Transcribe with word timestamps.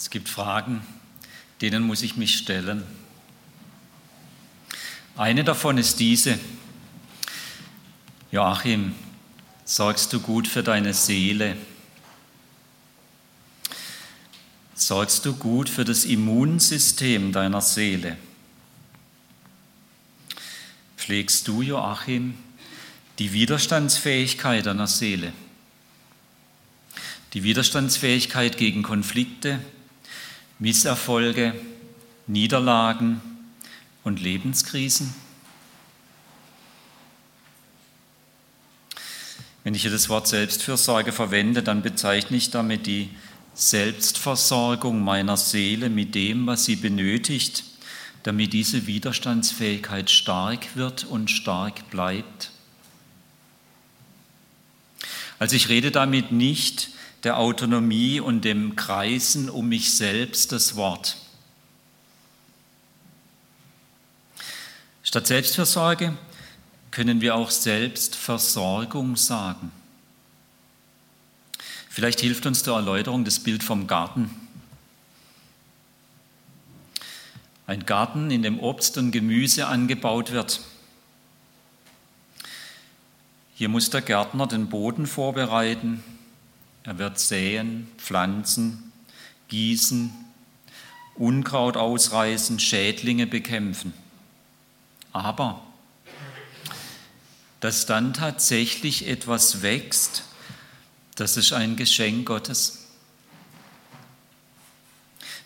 Es 0.00 0.08
gibt 0.08 0.30
Fragen, 0.30 0.80
denen 1.60 1.82
muss 1.82 2.00
ich 2.00 2.16
mich 2.16 2.38
stellen. 2.38 2.84
Eine 5.14 5.44
davon 5.44 5.76
ist 5.76 6.00
diese. 6.00 6.38
Joachim, 8.32 8.94
sorgst 9.66 10.10
du 10.14 10.20
gut 10.20 10.48
für 10.48 10.62
deine 10.62 10.94
Seele? 10.94 11.54
Sorgst 14.74 15.26
du 15.26 15.34
gut 15.34 15.68
für 15.68 15.84
das 15.84 16.06
Immunsystem 16.06 17.30
deiner 17.30 17.60
Seele? 17.60 18.16
Pflegst 20.96 21.46
du, 21.46 21.60
Joachim, 21.60 22.38
die 23.18 23.34
Widerstandsfähigkeit 23.34 24.64
deiner 24.64 24.86
Seele? 24.86 25.34
Die 27.34 27.42
Widerstandsfähigkeit 27.42 28.56
gegen 28.56 28.82
Konflikte, 28.82 29.60
Misserfolge, 30.60 31.54
Niederlagen 32.26 33.22
und 34.04 34.20
Lebenskrisen? 34.20 35.14
Wenn 39.64 39.74
ich 39.74 39.82
hier 39.82 39.90
das 39.90 40.10
Wort 40.10 40.28
Selbstfürsorge 40.28 41.12
verwende, 41.12 41.62
dann 41.62 41.82
bezeichne 41.82 42.36
ich 42.36 42.50
damit 42.50 42.86
die 42.86 43.08
Selbstversorgung 43.54 45.02
meiner 45.02 45.38
Seele 45.38 45.88
mit 45.88 46.14
dem, 46.14 46.46
was 46.46 46.66
sie 46.66 46.76
benötigt, 46.76 47.64
damit 48.22 48.52
diese 48.52 48.86
Widerstandsfähigkeit 48.86 50.10
stark 50.10 50.76
wird 50.76 51.04
und 51.04 51.30
stark 51.30 51.88
bleibt. 51.88 52.50
Also 55.38 55.56
ich 55.56 55.70
rede 55.70 55.90
damit 55.90 56.32
nicht 56.32 56.90
der 57.24 57.38
Autonomie 57.38 58.20
und 58.20 58.44
dem 58.44 58.76
Kreisen 58.76 59.50
um 59.50 59.68
mich 59.68 59.94
selbst 59.94 60.52
das 60.52 60.76
Wort. 60.76 61.16
Statt 65.02 65.26
Selbstversorge 65.26 66.16
können 66.90 67.20
wir 67.20 67.34
auch 67.34 67.50
Selbstversorgung 67.50 69.16
sagen. 69.16 69.72
Vielleicht 71.88 72.20
hilft 72.20 72.46
uns 72.46 72.62
zur 72.62 72.76
Erläuterung 72.76 73.24
das 73.24 73.40
Bild 73.40 73.62
vom 73.64 73.86
Garten. 73.86 74.30
Ein 77.66 77.84
Garten, 77.86 78.30
in 78.30 78.42
dem 78.42 78.58
Obst 78.58 78.96
und 78.98 79.10
Gemüse 79.10 79.66
angebaut 79.66 80.32
wird. 80.32 80.60
Hier 83.54 83.68
muss 83.68 83.90
der 83.90 84.02
Gärtner 84.02 84.46
den 84.46 84.68
Boden 84.68 85.06
vorbereiten, 85.06 86.02
er 86.90 86.98
wird 86.98 87.20
säen, 87.20 87.86
pflanzen, 87.98 88.90
gießen, 89.46 90.12
Unkraut 91.14 91.76
ausreißen, 91.76 92.58
Schädlinge 92.58 93.28
bekämpfen. 93.28 93.94
Aber 95.12 95.62
dass 97.60 97.86
dann 97.86 98.12
tatsächlich 98.12 99.06
etwas 99.06 99.62
wächst, 99.62 100.24
das 101.14 101.36
ist 101.36 101.52
ein 101.52 101.76
Geschenk 101.76 102.26
Gottes. 102.26 102.88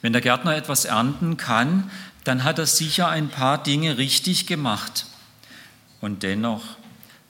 Wenn 0.01 0.15
der 0.15 0.23
Gärtner 0.23 0.57
etwas 0.57 0.87
ernten 0.87 1.37
kann, 1.37 1.91
dann 2.25 2.45
hat 2.45 2.59
er 2.59 2.67
sicher 2.67 3.11
ein 3.11 3.29
paar 3.29 3.63
Dinge 3.63 3.99
richtig 3.99 4.47
gemacht. 4.47 5.05
Und 6.01 6.23
dennoch 6.23 6.79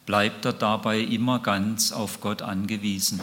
bleibt 0.07 0.45
er 0.45 0.53
dabei 0.53 1.01
immer 1.01 1.41
ganz 1.41 1.91
auf 1.91 2.21
Gott 2.21 2.43
angewiesen. 2.43 3.21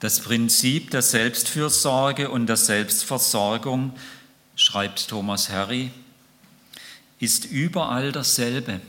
Das 0.00 0.20
Prinzip 0.20 0.92
der 0.92 1.02
Selbstfürsorge 1.02 2.30
und 2.30 2.46
der 2.46 2.56
Selbstversorgung, 2.56 3.94
schreibt 4.54 5.08
Thomas 5.08 5.50
Harry, 5.50 5.90
ist 7.18 7.44
überall 7.46 8.12
dasselbe. 8.12 8.80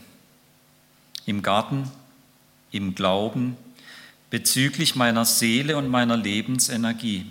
Im 1.26 1.42
Garten, 1.42 1.92
im 2.72 2.94
Glauben, 2.94 3.58
bezüglich 4.30 4.96
meiner 4.96 5.26
Seele 5.26 5.78
und 5.78 5.88
meiner 5.88 6.16
Lebensenergie. 6.16 7.26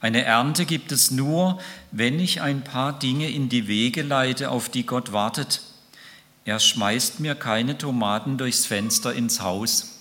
Eine 0.00 0.24
Ernte 0.24 0.64
gibt 0.64 0.92
es 0.92 1.10
nur, 1.10 1.58
wenn 1.90 2.18
ich 2.20 2.40
ein 2.40 2.64
paar 2.64 2.98
Dinge 2.98 3.30
in 3.30 3.50
die 3.50 3.68
Wege 3.68 4.02
leite, 4.02 4.50
auf 4.50 4.70
die 4.70 4.86
Gott 4.86 5.12
wartet. 5.12 5.60
Er 6.46 6.58
schmeißt 6.58 7.20
mir 7.20 7.34
keine 7.34 7.76
Tomaten 7.76 8.38
durchs 8.38 8.64
Fenster 8.64 9.12
ins 9.12 9.40
Haus. 9.40 9.95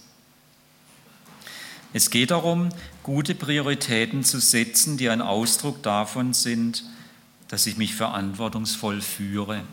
Es 1.96 2.10
geht 2.10 2.32
darum, 2.32 2.68
gute 3.04 3.34
Prioritäten 3.36 4.26
zu 4.26 4.42
setzen, 4.42 4.98
die 4.98 5.08
ein 5.08 5.22
Ausdruck 5.22 5.82
davon 5.82 6.34
sind, 6.34 6.84
dass 7.48 7.68
ich 7.68 7.78
mich 7.78 7.96
verantwortungsvoll 7.96 9.00
führe. 9.00 9.64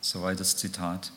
Soweit 0.00 0.40
das 0.40 0.56
Zitat. 0.56 1.12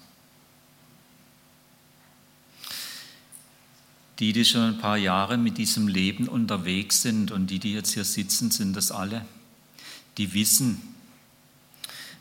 Die, 4.20 4.34
die 4.34 4.44
schon 4.44 4.74
ein 4.74 4.80
paar 4.80 4.98
Jahre 4.98 5.38
mit 5.38 5.58
diesem 5.58 5.88
Leben 5.88 6.28
unterwegs 6.28 7.02
sind 7.02 7.32
und 7.32 7.48
die, 7.48 7.60
die 7.60 7.72
jetzt 7.72 7.94
hier 7.94 8.04
sitzen, 8.04 8.52
sind 8.52 8.76
das 8.76 8.92
alle, 8.92 9.26
die 10.18 10.34
wissen, 10.34 10.82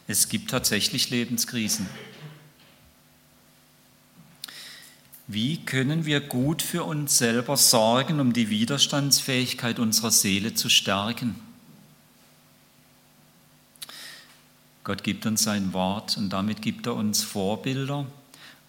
es 0.06 0.28
gibt 0.28 0.50
tatsächlich 0.50 1.10
Lebenskrisen. 1.10 1.88
Wie 5.32 5.58
können 5.58 6.06
wir 6.06 6.20
gut 6.20 6.60
für 6.60 6.82
uns 6.82 7.16
selber 7.16 7.56
sorgen, 7.56 8.18
um 8.18 8.32
die 8.32 8.50
Widerstandsfähigkeit 8.50 9.78
unserer 9.78 10.10
Seele 10.10 10.54
zu 10.54 10.68
stärken? 10.68 11.36
Gott 14.82 15.04
gibt 15.04 15.26
uns 15.26 15.44
sein 15.44 15.72
Wort 15.72 16.16
und 16.16 16.30
damit 16.30 16.62
gibt 16.62 16.88
er 16.88 16.96
uns 16.96 17.22
Vorbilder 17.22 18.06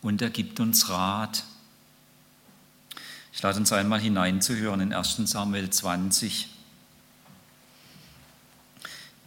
und 0.04 0.22
er 0.22 0.30
gibt 0.30 0.60
uns 0.60 0.88
Rat. 0.90 1.46
Ich 3.34 3.42
lade 3.42 3.58
uns 3.58 3.74
einmal 3.74 4.00
hineinzuhören 4.00 4.82
in 4.82 4.94
1 4.94 5.16
Samuel 5.32 5.72
20. 5.72 6.48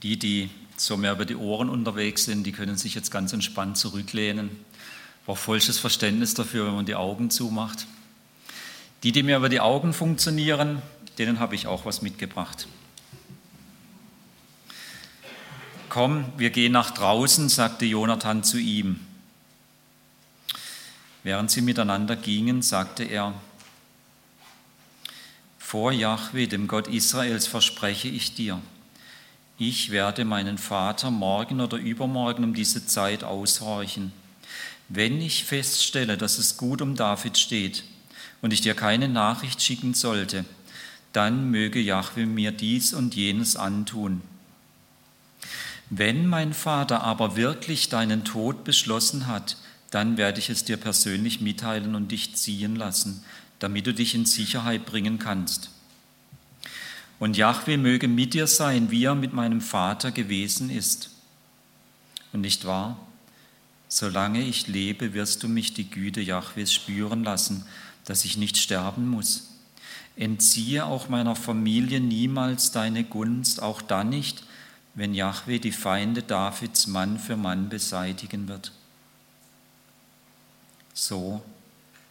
Die, 0.05 0.21
die 0.21 0.51
so 0.77 0.97
mehr 0.97 1.15
über 1.15 1.25
die 1.25 1.35
Ohren 1.35 1.69
unterwegs 1.69 2.27
sind, 2.27 2.45
die 2.45 2.53
können 2.53 2.77
sich 2.77 2.95
jetzt 2.95 3.11
ganz 3.11 3.33
entspannt 3.33 3.77
zurücklehnen 3.77 4.51
brauche 5.25 5.39
vollstes 5.39 5.79
Verständnis 5.79 6.35
dafür, 6.35 6.67
wenn 6.67 6.75
man 6.75 6.87
die 6.87 6.95
Augen 6.95 7.31
zumacht. 7.31 7.87
Die, 9.03 9.13
die 9.13 9.23
mir 9.23 9.37
über 9.37 9.49
die 9.49 9.61
Augen 9.61 9.93
funktionieren, 9.93 10.83
denen 11.19 11.41
habe 11.41 11.55
ich 11.55 11.67
auch 11.67 11.85
was 11.85 12.03
mitgebracht. 12.03 12.67
Komm, 15.89 16.25
wir 16.37 16.51
gehen 16.51 16.73
nach 16.73 16.91
draußen, 16.91 17.49
sagte 17.49 17.85
Jonathan 17.85 18.43
zu 18.43 18.59
ihm. 18.59 19.01
Während 21.23 21.51
sie 21.51 21.63
miteinander 21.63 22.17
gingen, 22.17 22.63
sagte 22.63 23.05
er, 23.05 23.33
vor 25.59 25.93
Jahwe, 25.93 26.47
dem 26.49 26.69
Gott 26.69 26.89
Israels, 26.89 27.47
verspreche 27.47 28.09
ich 28.09 28.35
dir, 28.35 28.61
ich 29.57 29.91
werde 29.91 30.25
meinen 30.25 30.59
Vater 30.59 31.11
morgen 31.11 31.61
oder 31.61 31.79
übermorgen 31.79 32.45
um 32.45 32.55
diese 32.55 32.87
Zeit 32.87 33.23
aushorchen 33.25 34.13
wenn 34.89 35.21
ich 35.21 35.45
feststelle, 35.45 36.17
dass 36.17 36.39
es 36.39 36.57
gut 36.57 36.83
um 36.83 36.95
David 36.95 37.39
steht 37.39 37.85
und 38.43 38.53
ich 38.53 38.61
dir 38.61 38.75
keine 38.75 39.09
Nachricht 39.09 39.63
schicken 39.63 39.95
sollte, 39.95 40.45
dann 41.13 41.51
möge 41.51 41.81
Jahwe 41.81 42.27
mir 42.27 42.53
dies 42.53 42.93
und 42.93 43.15
jenes 43.15 43.57
antun. 43.57 44.23
Wenn 45.91 46.27
mein 46.27 46.53
Vater 46.53 47.03
aber 47.03 47.37
wirklich 47.37 47.89
deinen 47.89 48.25
Tod 48.25 48.65
beschlossen 48.65 49.27
hat, 49.27 49.57
dann 49.91 50.17
werde 50.17 50.41
ich 50.41 50.51
es 50.51 50.65
dir 50.65 50.77
persönlich 50.77 51.41
mitteilen 51.41 51.95
und 51.95 52.11
dich 52.11 52.35
ziehen 52.35 52.75
lassen, 52.75 53.23
damit 53.61 53.87
du 53.87 53.95
dich 53.95 54.15
in 54.15 54.27
Sicherheit 54.27 54.87
bringen 54.87 55.19
kannst. 55.19 55.71
Und 57.21 57.37
Jahwe 57.37 57.79
möge 57.79 58.09
mit 58.09 58.35
dir 58.35 58.49
sein, 58.49 58.91
wie 58.91 59.05
er 59.05 59.15
mit 59.15 59.33
meinem 59.33 59.61
Vater 59.61 60.11
gewesen 60.11 60.69
ist. 60.69 61.11
Und 62.33 62.41
nicht 62.41 62.65
wahr? 62.65 62.99
Solange 63.97 64.43
ich 64.43 64.67
lebe, 64.67 65.15
wirst 65.15 65.45
du 65.45 65.49
mich 65.49 65.73
die 65.73 65.89
Güte 65.89 66.21
Jahwes 66.21 66.73
spüren 66.73 67.23
lassen, 67.23 67.65
dass 68.05 68.25
ich 68.25 68.37
nicht 68.37 68.57
sterben 68.57 69.09
muss. 69.09 69.51
Entziehe 70.17 70.85
auch 70.85 71.09
meiner 71.09 71.37
Familie 71.37 72.01
niemals 72.01 72.73
deine 72.73 73.05
Gunst, 73.05 73.63
auch 73.63 73.81
dann 73.81 74.09
nicht, 74.09 74.43
wenn 74.97 75.15
Jahwe 75.15 75.61
die 75.61 75.71
Feinde 75.71 76.25
Davids 76.25 76.89
Mann 76.89 77.21
für 77.21 77.37
Mann 77.37 77.69
beseitigen 77.69 78.49
wird. 78.49 78.73
So 80.93 81.41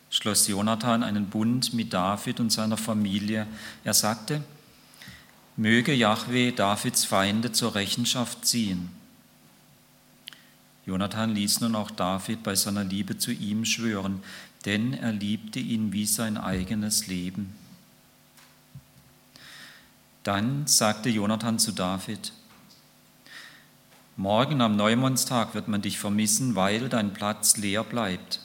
schloss 0.09 0.47
Jonathan 0.47 1.03
einen 1.03 1.25
Bund 1.25 1.73
mit 1.73 1.91
David 1.91 2.39
und 2.39 2.49
seiner 2.49 2.77
Familie. 2.77 3.45
Er 3.83 3.93
sagte, 3.93 4.41
möge 5.57 5.93
Jahwe 5.93 6.53
Davids 6.53 7.03
Feinde 7.03 7.51
zur 7.51 7.75
Rechenschaft 7.75 8.45
ziehen. 8.45 9.02
Jonathan 10.85 11.33
ließ 11.33 11.61
nun 11.61 11.75
auch 11.75 11.91
David 11.91 12.43
bei 12.43 12.55
seiner 12.55 12.83
Liebe 12.83 13.17
zu 13.17 13.31
ihm 13.31 13.65
schwören, 13.65 14.21
denn 14.65 14.93
er 14.93 15.11
liebte 15.11 15.59
ihn 15.59 15.93
wie 15.93 16.05
sein 16.05 16.37
eigenes 16.37 17.07
Leben. 17.07 17.55
Dann 20.23 20.67
sagte 20.67 21.09
Jonathan 21.09 21.59
zu 21.59 21.71
David, 21.71 22.33
Morgen 24.15 24.61
am 24.61 24.75
Neumondstag 24.75 25.55
wird 25.55 25.67
man 25.67 25.81
dich 25.81 25.97
vermissen, 25.97 26.55
weil 26.55 26.87
dein 26.87 27.13
Platz 27.13 27.57
leer 27.57 27.83
bleibt. 27.83 28.41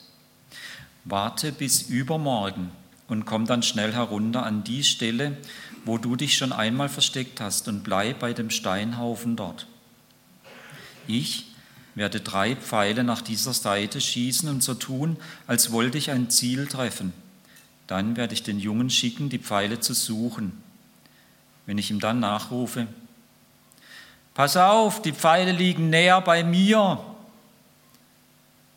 Warte 1.05 1.51
bis 1.51 1.83
übermorgen 1.83 2.71
und 3.07 3.25
komm 3.25 3.45
dann 3.45 3.61
schnell 3.61 3.93
herunter 3.93 4.43
an 4.43 4.63
die 4.63 4.83
Stelle, 4.83 5.37
wo 5.85 5.99
du 5.99 6.15
dich 6.15 6.37
schon 6.37 6.51
einmal 6.51 6.89
versteckt 6.89 7.39
hast 7.39 7.67
und 7.67 7.83
bleib 7.83 8.19
bei 8.19 8.33
dem 8.33 8.49
Steinhaufen 8.49 9.35
dort. 9.35 9.67
Ich 11.07 11.48
werde 11.99 12.19
drei 12.19 12.55
Pfeile 12.55 13.03
nach 13.03 13.21
dieser 13.21 13.53
Seite 13.53 14.01
schießen 14.01 14.49
und 14.49 14.63
so 14.63 14.73
tun, 14.73 15.17
als 15.45 15.71
wollte 15.71 15.99
ich 15.99 16.09
ein 16.09 16.31
Ziel 16.31 16.65
treffen. 16.65 17.13
Dann 17.85 18.15
werde 18.15 18.33
ich 18.33 18.41
den 18.41 18.59
Jungen 18.59 18.89
schicken, 18.89 19.29
die 19.29 19.37
Pfeile 19.37 19.79
zu 19.79 19.93
suchen. 19.93 20.63
Wenn 21.67 21.77
ich 21.77 21.91
ihm 21.91 21.99
dann 21.99 22.19
nachrufe, 22.19 22.87
Pass 24.39 24.55
auf, 24.55 25.01
die 25.01 25.11
Pfeile 25.11 25.51
liegen 25.51 25.89
näher 25.89 26.21
bei 26.21 26.45
mir, 26.45 27.03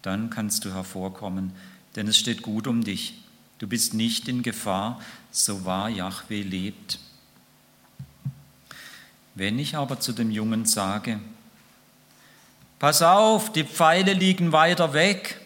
dann 0.02 0.28
kannst 0.28 0.64
du 0.64 0.74
hervorkommen, 0.74 1.52
denn 1.94 2.08
es 2.08 2.18
steht 2.18 2.42
gut 2.42 2.66
um 2.66 2.82
dich. 2.82 3.22
Du 3.58 3.68
bist 3.68 3.94
nicht 3.94 4.26
in 4.26 4.42
Gefahr, 4.42 5.00
so 5.30 5.64
wahr 5.64 5.88
Yahweh 5.88 6.42
lebt. 6.42 6.98
Wenn 9.36 9.60
ich 9.60 9.76
aber 9.76 10.00
zu 10.00 10.12
dem 10.12 10.32
Jungen 10.32 10.66
sage, 10.66 11.20
Pass 12.82 13.00
auf, 13.00 13.52
die 13.52 13.62
Pfeile 13.62 14.12
liegen 14.12 14.50
weiter 14.50 14.92
weg, 14.92 15.40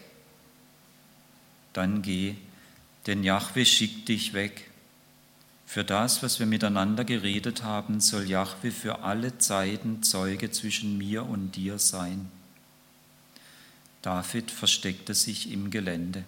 dann 1.74 2.00
geh, 2.00 2.34
denn 3.06 3.22
Yahweh 3.24 3.66
schickt 3.66 4.08
dich 4.08 4.32
weg. 4.32 4.70
Für 5.66 5.84
das, 5.84 6.22
was 6.22 6.38
wir 6.38 6.46
miteinander 6.46 7.04
geredet 7.04 7.62
haben, 7.62 8.00
soll 8.00 8.26
Yahweh 8.26 8.70
für 8.70 9.00
alle 9.00 9.36
Zeiten 9.36 10.02
Zeuge 10.02 10.50
zwischen 10.50 10.96
mir 10.96 11.26
und 11.26 11.56
dir 11.56 11.78
sein. 11.78 12.30
David 14.00 14.50
versteckte 14.50 15.12
sich 15.12 15.52
im 15.52 15.70
Gelände. 15.70 16.24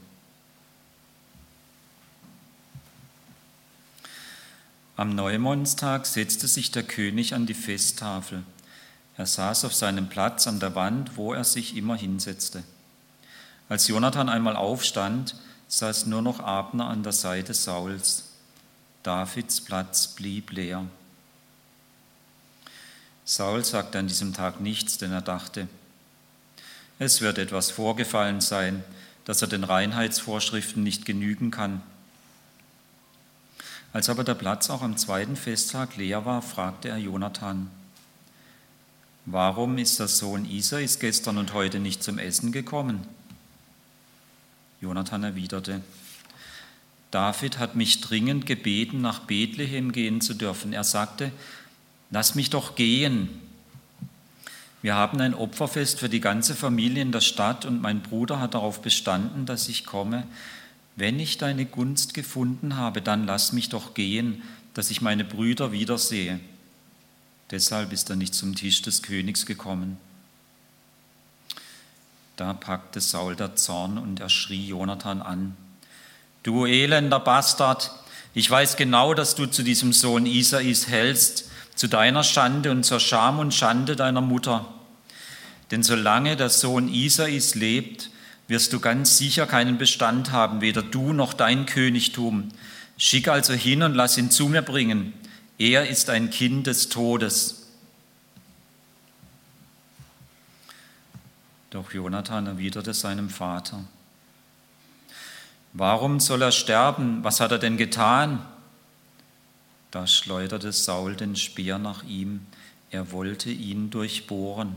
Am 4.94 5.14
Neumondstag 5.14 6.04
setzte 6.04 6.48
sich 6.48 6.70
der 6.70 6.82
König 6.82 7.32
an 7.32 7.46
die 7.46 7.54
Festtafel. 7.54 8.42
Er 9.18 9.26
saß 9.26 9.64
auf 9.64 9.74
seinem 9.74 10.08
Platz 10.08 10.46
an 10.46 10.60
der 10.60 10.76
Wand, 10.76 11.16
wo 11.16 11.34
er 11.34 11.42
sich 11.42 11.76
immer 11.76 11.96
hinsetzte. 11.96 12.62
Als 13.68 13.88
Jonathan 13.88 14.28
einmal 14.28 14.56
aufstand, 14.56 15.34
saß 15.66 16.06
nur 16.06 16.22
noch 16.22 16.38
Abner 16.38 16.86
an 16.86 17.02
der 17.02 17.12
Seite 17.12 17.52
Sauls. 17.52 18.24
Davids 19.02 19.60
Platz 19.60 20.06
blieb 20.06 20.52
leer. 20.52 20.86
Saul 23.24 23.64
sagte 23.64 23.98
an 23.98 24.06
diesem 24.06 24.32
Tag 24.32 24.60
nichts, 24.60 24.98
denn 24.98 25.12
er 25.12 25.20
dachte, 25.20 25.68
es 27.00 27.20
wird 27.20 27.38
etwas 27.38 27.70
vorgefallen 27.70 28.40
sein, 28.40 28.84
dass 29.24 29.42
er 29.42 29.48
den 29.48 29.64
Reinheitsvorschriften 29.64 30.82
nicht 30.82 31.04
genügen 31.04 31.50
kann. 31.50 31.82
Als 33.92 34.08
aber 34.08 34.22
der 34.22 34.34
Platz 34.34 34.70
auch 34.70 34.82
am 34.82 34.96
zweiten 34.96 35.36
Festtag 35.36 35.96
leer 35.96 36.24
war, 36.24 36.40
fragte 36.40 36.88
er 36.88 36.98
Jonathan, 36.98 37.70
warum 39.32 39.78
ist 39.78 39.98
der 39.98 40.08
Sohn 40.08 40.44
Isais 40.44 40.98
gestern 40.98 41.38
und 41.38 41.52
heute 41.52 41.78
nicht 41.80 42.02
zum 42.02 42.18
Essen 42.18 42.52
gekommen? 42.52 43.06
Jonathan 44.80 45.24
erwiderte, 45.24 45.82
David 47.10 47.58
hat 47.58 47.74
mich 47.74 48.00
dringend 48.00 48.46
gebeten, 48.46 49.00
nach 49.00 49.20
Bethlehem 49.20 49.92
gehen 49.92 50.20
zu 50.20 50.34
dürfen. 50.34 50.72
Er 50.72 50.84
sagte, 50.84 51.32
lass 52.10 52.34
mich 52.34 52.50
doch 52.50 52.74
gehen. 52.74 53.28
Wir 54.82 54.94
haben 54.94 55.20
ein 55.20 55.34
Opferfest 55.34 55.98
für 55.98 56.08
die 56.08 56.20
ganze 56.20 56.54
Familie 56.54 57.02
in 57.02 57.12
der 57.12 57.20
Stadt 57.20 57.64
und 57.64 57.80
mein 57.80 58.02
Bruder 58.02 58.40
hat 58.40 58.54
darauf 58.54 58.82
bestanden, 58.82 59.46
dass 59.46 59.68
ich 59.68 59.84
komme. 59.84 60.24
Wenn 60.96 61.18
ich 61.18 61.38
deine 61.38 61.64
Gunst 61.64 62.14
gefunden 62.14 62.76
habe, 62.76 63.02
dann 63.02 63.24
lass 63.24 63.52
mich 63.52 63.68
doch 63.68 63.94
gehen, 63.94 64.42
dass 64.74 64.90
ich 64.90 65.00
meine 65.00 65.24
Brüder 65.24 65.72
wiedersehe. 65.72 66.38
Deshalb 67.50 67.92
ist 67.92 68.10
er 68.10 68.16
nicht 68.16 68.34
zum 68.34 68.54
Tisch 68.54 68.82
des 68.82 69.02
Königs 69.02 69.46
gekommen. 69.46 69.98
Da 72.36 72.52
packte 72.52 73.00
Saul 73.00 73.34
der 73.34 73.56
Zorn 73.56 73.98
und 73.98 74.20
er 74.20 74.28
schrie 74.28 74.68
Jonathan 74.68 75.22
an. 75.22 75.56
Du 76.42 76.66
elender 76.66 77.20
Bastard, 77.20 77.90
ich 78.34 78.48
weiß 78.48 78.76
genau, 78.76 79.14
dass 79.14 79.34
du 79.34 79.46
zu 79.46 79.62
diesem 79.62 79.92
Sohn 79.92 80.26
Isais 80.26 80.86
hältst, 80.88 81.50
zu 81.74 81.88
deiner 81.88 82.22
Schande 82.22 82.70
und 82.70 82.84
zur 82.84 83.00
Scham 83.00 83.38
und 83.38 83.54
Schande 83.54 83.96
deiner 83.96 84.20
Mutter. 84.20 84.66
Denn 85.70 85.82
solange 85.82 86.36
der 86.36 86.50
Sohn 86.50 86.88
Isais 86.88 87.54
lebt, 87.54 88.10
wirst 88.46 88.72
du 88.72 88.80
ganz 88.80 89.18
sicher 89.18 89.46
keinen 89.46 89.78
Bestand 89.78 90.32
haben, 90.32 90.60
weder 90.60 90.82
du 90.82 91.12
noch 91.12 91.34
dein 91.34 91.66
Königtum. 91.66 92.50
Schick 92.96 93.28
also 93.28 93.52
hin 93.52 93.82
und 93.82 93.94
lass 93.94 94.18
ihn 94.18 94.30
zu 94.30 94.48
mir 94.48 94.62
bringen. 94.62 95.12
Er 95.58 95.88
ist 95.88 96.08
ein 96.08 96.30
Kind 96.30 96.68
des 96.68 96.88
Todes. 96.88 97.66
Doch 101.70 101.92
Jonathan 101.92 102.46
erwiderte 102.46 102.94
seinem 102.94 103.28
Vater, 103.28 103.84
Warum 105.74 106.18
soll 106.18 106.42
er 106.42 106.52
sterben? 106.52 107.22
Was 107.22 107.40
hat 107.40 107.52
er 107.52 107.58
denn 107.58 107.76
getan? 107.76 108.44
Da 109.90 110.06
schleuderte 110.06 110.72
Saul 110.72 111.14
den 111.14 111.36
Speer 111.36 111.78
nach 111.78 112.04
ihm. 112.04 112.46
Er 112.90 113.12
wollte 113.12 113.50
ihn 113.50 113.90
durchbohren. 113.90 114.76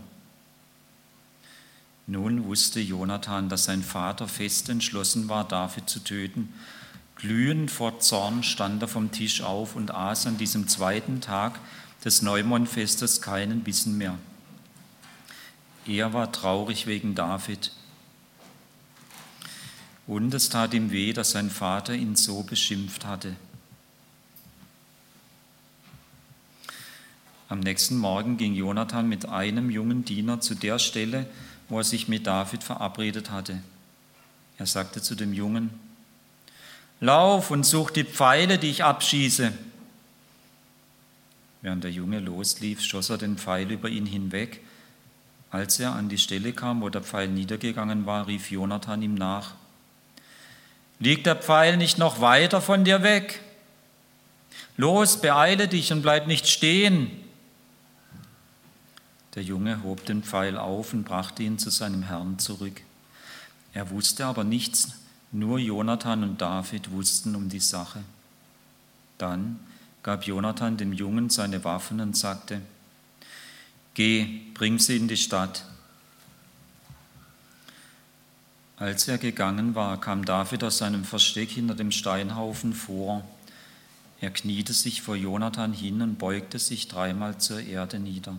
Nun 2.07 2.45
wusste 2.45 2.81
Jonathan, 2.81 3.48
dass 3.48 3.63
sein 3.63 3.83
Vater 3.83 4.28
fest 4.28 4.68
entschlossen 4.69 5.30
war, 5.30 5.48
David 5.48 5.89
zu 5.89 6.00
töten. 6.00 6.54
Glühend 7.21 7.69
vor 7.69 8.00
Zorn 8.00 8.41
stand 8.41 8.81
er 8.81 8.88
vom 8.88 9.12
Tisch 9.12 9.44
auf 9.44 9.75
und 9.75 9.94
aß 9.94 10.25
an 10.25 10.38
diesem 10.39 10.68
zweiten 10.68 11.21
Tag 11.21 11.59
des 12.03 12.23
Neumondfestes 12.23 13.21
keinen 13.21 13.62
Bissen 13.62 13.95
mehr. 13.95 14.18
Er 15.85 16.13
war 16.13 16.31
traurig 16.31 16.88
wegen 16.88 17.13
David. 17.13 17.73
Und 20.07 20.33
es 20.33 20.50
tat 20.50 20.73
ihm 20.73 20.89
weh, 20.89 21.13
dass 21.13 21.29
sein 21.29 21.51
Vater 21.51 21.94
ihn 21.94 22.15
so 22.15 22.41
beschimpft 22.41 23.06
hatte. 23.06 23.35
Am 27.49 27.59
nächsten 27.59 27.97
Morgen 27.97 28.37
ging 28.37 28.56
Jonathan 28.56 29.07
mit 29.07 29.28
einem 29.28 29.69
jungen 29.69 30.06
Diener 30.06 30.42
zu 30.42 30.56
der 30.56 30.80
Stelle, 30.80 31.30
wo 31.69 31.78
er 31.78 31.83
sich 31.83 32.07
mit 32.07 32.25
David 32.25 32.63
verabredet 32.63 33.30
hatte. 33.30 33.61
Er 34.57 34.66
sagte 34.66 35.04
zu 35.04 35.13
dem 35.13 35.33
Jungen, 35.33 35.69
Lauf 37.02 37.52
und 37.52 37.66
such 37.66 37.92
die 37.92 38.06
Pfeile, 38.06 38.58
die 38.58 38.70
ich 38.70 38.84
abschieße. 38.86 39.52
Während 41.62 41.84
der 41.84 41.92
Junge 41.92 42.20
loslief, 42.20 42.81
schoss 42.81 43.10
er 43.10 43.18
den 43.18 43.38
Pfeil 43.38 43.70
über 43.70 43.90
ihn 43.90 44.06
hinweg. 44.06 44.62
Als 45.50 45.80
er 45.80 45.94
an 45.94 46.08
die 46.08 46.18
Stelle 46.18 46.54
kam, 46.54 46.81
wo 46.81 46.90
der 46.90 47.02
Pfeil 47.02 47.28
niedergegangen 47.28 48.06
war, 48.06 48.28
rief 48.28 48.50
Jonathan 48.50 49.02
ihm 49.02 49.16
nach, 49.16 49.56
Liegt 51.02 51.26
der 51.26 51.36
Pfeil 51.36 51.78
nicht 51.78 51.98
noch 51.98 52.22
weiter 52.22 52.62
von 52.62 52.84
dir 52.84 53.02
weg? 53.02 53.42
Los, 54.78 55.20
beeile 55.20 55.68
dich 55.68 55.92
und 55.92 56.04
bleib 56.04 56.28
nicht 56.28 56.48
stehen. 56.48 57.10
Der 59.34 59.42
Junge 59.42 59.81
hob 59.81 60.06
den 60.06 60.22
Pfeil 60.22 60.58
auf 60.58 60.94
und 60.94 61.04
brachte 61.04 61.42
ihn 61.42 61.58
zu 61.58 61.72
seinem 61.72 62.04
Herrn 62.04 62.38
zurück. 62.38 62.81
Er 63.74 63.90
wusste 63.90 64.28
aber 64.28 64.44
nichts, 64.44 64.90
nur 65.31 65.59
Jonathan 65.59 66.23
und 66.23 66.42
David 66.42 66.92
wussten 66.92 67.35
um 67.35 67.50
die 67.50 67.59
Sache. 67.59 68.04
Dann 69.18 69.59
gab 70.04 70.26
Jonathan 70.26 70.78
dem 70.78 70.94
Jungen 70.94 71.30
seine 71.30 71.64
Waffen 71.64 72.02
und 72.02 72.18
sagte, 72.18 72.61
Geh, 73.94 74.42
bring 74.54 74.80
sie 74.80 74.97
in 74.97 75.07
die 75.07 75.18
Stadt. 75.18 75.66
Als 78.78 79.07
er 79.07 79.18
gegangen 79.18 79.76
war, 79.76 80.00
kam 80.00 80.26
David 80.26 80.64
aus 80.64 80.80
seinem 80.80 81.04
Versteck 81.04 81.50
hinter 81.50 81.76
dem 81.76 81.92
Steinhaufen 81.92 82.73
vor. 82.73 83.23
Er 84.21 84.31
kniete 84.31 84.73
sich 84.73 85.02
vor 85.02 85.16
Jonathan 85.16 85.73
hin 85.73 86.02
und 86.02 86.18
beugte 86.18 86.57
sich 86.57 86.88
dreimal 86.88 87.38
zur 87.38 87.59
Erde 87.61 88.00
nieder. 88.00 88.38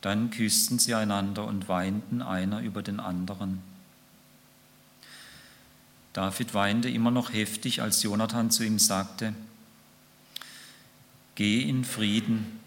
Dann 0.00 0.30
küssten 0.30 0.78
sie 0.78 0.94
einander 0.94 1.44
und 1.44 1.68
weinten 1.68 2.22
einer 2.22 2.60
über 2.60 2.82
den 2.82 2.98
anderen. 2.98 3.62
David 6.14 6.54
weinte 6.54 6.88
immer 6.88 7.10
noch 7.10 7.32
heftig, 7.32 7.82
als 7.82 8.02
Jonathan 8.02 8.50
zu 8.50 8.64
ihm 8.64 8.78
sagte, 8.78 9.34
Geh 11.34 11.62
in 11.62 11.84
Frieden, 11.84 12.60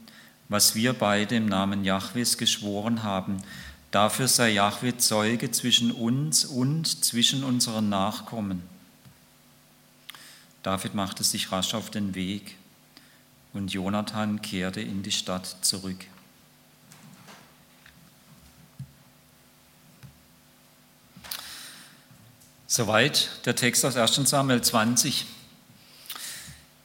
was 0.50 0.76
wir 0.76 0.94
beide 0.94 1.36
im 1.36 1.48
Namen 1.48 1.84
Jahwes 1.84 2.38
geschworen 2.38 3.02
haben, 3.04 3.42
Dafür 3.92 4.28
sei 4.28 4.50
Jahwe 4.50 4.98
Zeuge 4.98 5.50
zwischen 5.52 5.92
uns 5.92 6.44
und 6.44 7.06
zwischen 7.06 7.44
unseren 7.44 7.90
Nachkommen. 7.90 8.62
David 10.62 10.94
machte 10.94 11.24
sich 11.24 11.52
rasch 11.52 11.74
auf 11.74 11.90
den 11.90 12.14
Weg 12.14 12.58
und 13.54 13.72
Jonathan 13.72 14.42
kehrte 14.42 14.82
in 14.82 15.04
die 15.04 15.12
Stadt 15.12 15.58
zurück. 15.62 16.06
Soweit 22.70 23.30
der 23.46 23.56
Text 23.56 23.86
aus 23.86 23.96
1 23.96 24.30
Samuel 24.30 24.62
20. 24.62 25.26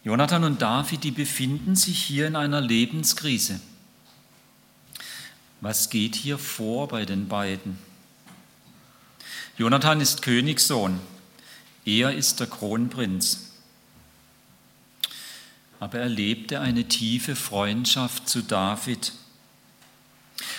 Jonathan 0.05 0.45
und 0.45 0.62
David, 0.62 1.03
die 1.03 1.11
befinden 1.11 1.75
sich 1.75 2.01
hier 2.01 2.29
in 2.29 2.37
einer 2.37 2.61
Lebenskrise. 2.61 3.61
Was 5.61 5.91
geht 5.91 6.15
hier 6.15 6.39
vor 6.39 6.87
bei 6.87 7.05
den 7.05 7.27
beiden? 7.27 7.79
Jonathan 9.59 10.01
ist 10.01 10.23
Königssohn, 10.23 11.01
er 11.85 12.15
ist 12.15 12.39
der 12.39 12.47
Kronprinz. 12.47 13.51
Aber 15.81 15.99
er 15.99 16.09
lebte 16.09 16.61
eine 16.61 16.85
tiefe 16.87 17.35
Freundschaft 17.35 18.29
zu 18.29 18.43
David. 18.43 19.12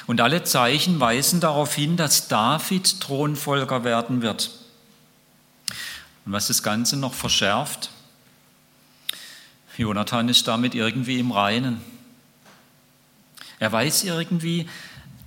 Und 0.06 0.20
alle 0.20 0.44
Zeichen 0.44 1.00
weisen 1.00 1.40
darauf 1.40 1.76
hin, 1.76 1.96
dass 1.96 2.28
David 2.28 3.00
Thronfolger 3.00 3.86
werden 3.86 4.22
wird. 4.22 4.63
Und 6.26 6.32
was 6.32 6.48
das 6.48 6.64
Ganze 6.64 6.98
noch 6.98 7.14
verschärft, 7.14 7.90
Jonathan 9.78 10.30
ist 10.30 10.48
damit 10.48 10.76
irgendwie 10.76 11.20
im 11.20 11.32
Reinen. 11.32 11.82
Er 13.60 13.72
weiß 13.72 14.04
irgendwie, 14.04 14.70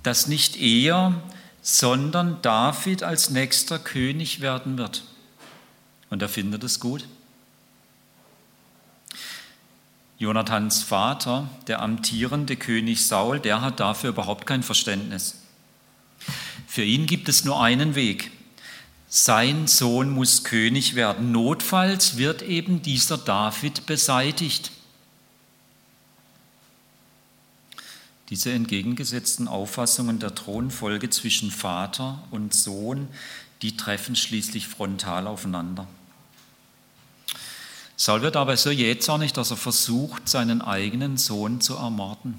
dass 0.03 0.27
nicht 0.27 0.55
er, 0.57 1.21
sondern 1.61 2.41
David 2.41 3.03
als 3.03 3.29
nächster 3.29 3.77
König 3.77 4.39
werden 4.39 4.77
wird. 4.77 5.03
Und 6.09 6.21
er 6.21 6.29
findet 6.29 6.63
es 6.63 6.79
gut. 6.79 7.05
Jonathans 10.17 10.81
Vater, 10.81 11.49
der 11.67 11.81
amtierende 11.81 12.55
König 12.55 13.05
Saul, 13.05 13.39
der 13.39 13.61
hat 13.61 13.79
dafür 13.79 14.11
überhaupt 14.11 14.47
kein 14.47 14.63
Verständnis. 14.63 15.41
Für 16.67 16.83
ihn 16.83 17.05
gibt 17.05 17.29
es 17.29 17.43
nur 17.43 17.61
einen 17.61 17.93
Weg, 17.95 18.31
sein 19.09 19.67
Sohn 19.67 20.09
muss 20.09 20.43
König 20.43 20.95
werden. 20.95 21.31
Notfalls 21.31 22.17
wird 22.17 22.41
eben 22.41 22.81
dieser 22.81 23.17
David 23.17 23.85
beseitigt. 23.85 24.71
Diese 28.29 28.51
entgegengesetzten 28.51 29.47
Auffassungen 29.47 30.19
der 30.19 30.35
Thronfolge 30.35 31.09
zwischen 31.09 31.49
Vater 31.49 32.21
und 32.31 32.53
Sohn, 32.53 33.07
die 33.61 33.77
treffen 33.77 34.17
schließlich 34.17 34.67
frontal 34.67 35.27
aufeinander. 35.27 35.87
Saul 37.95 38.21
wird 38.21 38.35
aber 38.35 38.57
so 38.57 38.69
jähzornig, 38.69 39.31
dass 39.31 39.51
er 39.51 39.57
versucht, 39.57 40.27
seinen 40.27 40.61
eigenen 40.61 41.17
Sohn 41.17 41.61
zu 41.61 41.75
ermorden. 41.75 42.37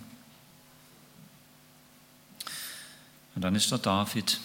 Und 3.35 3.43
dann 3.43 3.55
ist 3.55 3.71
der 3.71 3.79
David 3.79 4.39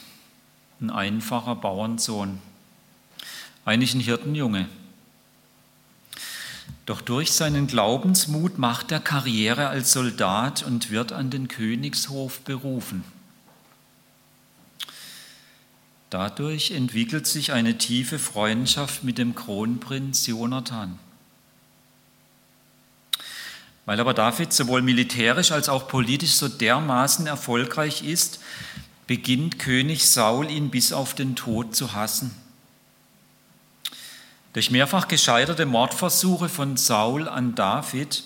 ein 0.83 0.89
einfacher 0.89 1.55
Bauernsohn, 1.55 2.39
eigentlich 3.65 3.93
ein 3.93 4.01
Hirtenjunge. 4.01 4.67
Doch 6.85 6.99
durch 6.99 7.31
seinen 7.31 7.67
Glaubensmut 7.67 8.57
macht 8.57 8.91
er 8.91 8.99
Karriere 8.99 9.69
als 9.69 9.93
Soldat 9.93 10.63
und 10.63 10.91
wird 10.91 11.13
an 11.13 11.29
den 11.29 11.47
Königshof 11.47 12.41
berufen. 12.41 13.05
Dadurch 16.09 16.71
entwickelt 16.71 17.25
sich 17.25 17.53
eine 17.53 17.77
tiefe 17.77 18.19
Freundschaft 18.19 19.03
mit 19.03 19.17
dem 19.17 19.33
Kronprinz 19.33 20.27
Jonathan. 20.27 20.99
Weil 23.85 23.99
aber 23.99 24.13
David 24.13 24.53
sowohl 24.53 24.81
militärisch 24.81 25.51
als 25.51 25.69
auch 25.69 25.87
politisch 25.87 26.33
so 26.33 26.47
dermaßen 26.47 27.27
erfolgreich 27.27 28.03
ist, 28.03 28.39
beginnt 29.07 29.60
König 29.60 30.10
Saul 30.10 30.50
ihn 30.50 30.69
bis 30.69 30.93
auf 30.93 31.13
den 31.13 31.36
Tod 31.36 31.75
zu 31.75 31.93
hassen. 31.93 32.31
Durch 34.53 34.69
mehrfach 34.69 35.07
gescheiterte 35.07 35.65
Mordversuche 35.65 36.48
von 36.48 36.77
Saul 36.77 37.27
an 37.27 37.55
David 37.55 38.24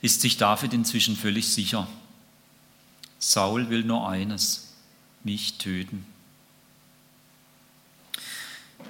ist 0.00 0.22
sich 0.22 0.36
David 0.38 0.72
inzwischen 0.72 1.16
völlig 1.16 1.52
sicher. 1.52 1.86
Saul 3.18 3.70
will 3.70 3.84
nur 3.84 4.08
eines, 4.08 4.72
mich 5.22 5.58
töten. 5.58 6.06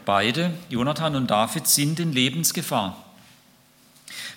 Beide, 0.04 0.54
Jonathan 0.68 1.16
und 1.16 1.30
David, 1.30 1.66
sind 1.66 1.98
in 1.98 2.12
Lebensgefahr. 2.12 3.04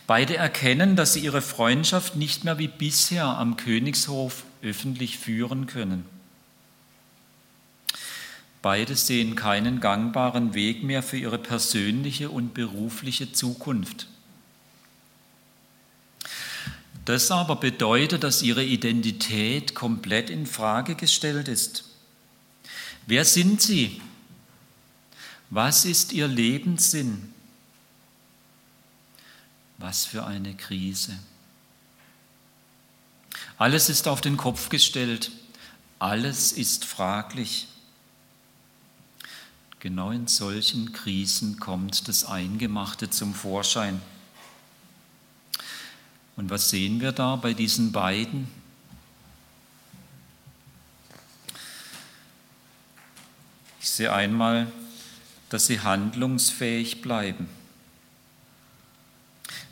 Beide 0.08 0.36
erkennen, 0.36 0.96
dass 0.96 1.14
sie 1.14 1.20
ihre 1.20 1.44
Freundschaft 1.44 2.16
nicht 2.16 2.44
mehr 2.44 2.58
wie 2.58 2.68
bisher 2.68 3.26
am 3.26 3.58
Königshof 3.58 4.44
öffentlich 4.64 5.20
führen 5.20 5.68
können. 5.68 6.06
Beide 8.62 8.96
sehen 8.96 9.36
keinen 9.36 9.80
gangbaren 9.80 10.54
Weg 10.54 10.84
mehr 10.84 11.02
für 11.02 11.18
ihre 11.18 11.38
persönliche 11.38 12.30
und 12.30 12.54
berufliche 12.54 13.32
Zukunft. 13.32 14.08
Das 17.06 17.32
aber 17.32 17.56
bedeutet, 17.56 18.24
dass 18.24 18.44
ihre 18.44 18.64
Identität 18.64 19.74
komplett 19.74 20.30
in 20.30 20.46
Frage 20.46 20.96
gestellt 20.96 21.48
ist. 21.48 21.86
Wer 23.08 23.26
sind 23.26 23.62
sie? 23.62 24.02
Was 25.50 25.86
ist 25.86 26.12
ihr 26.12 26.28
Lebenssinn? 26.28 27.34
Was 29.80 30.06
für 30.06 30.26
eine 30.26 30.54
Krise. 30.54 31.18
Alles 33.58 33.90
ist 33.90 34.08
auf 34.08 34.22
den 34.22 34.38
Kopf 34.38 34.70
gestellt. 34.70 35.32
Alles 35.98 36.52
ist 36.52 36.86
fraglich. 36.86 37.69
Genau 39.80 40.12
in 40.12 40.28
solchen 40.28 40.92
Krisen 40.92 41.58
kommt 41.60 42.10
das 42.10 42.26
Eingemachte 42.26 43.10
zum 43.10 43.34
Vorschein. 43.34 44.02
Und 46.36 46.50
was 46.50 46.70
sehen 46.70 47.00
wir 47.00 47.14
da 47.14 47.38
bei 47.38 47.54
diesen 47.54 47.94
beiden? 47.94 48.50
Ich 53.80 53.90
sehe 53.90 54.12
einmal, 54.12 54.70
dass 55.48 55.68
sie 55.68 55.80
handlungsfähig 55.80 57.02
bleiben. 57.02 57.48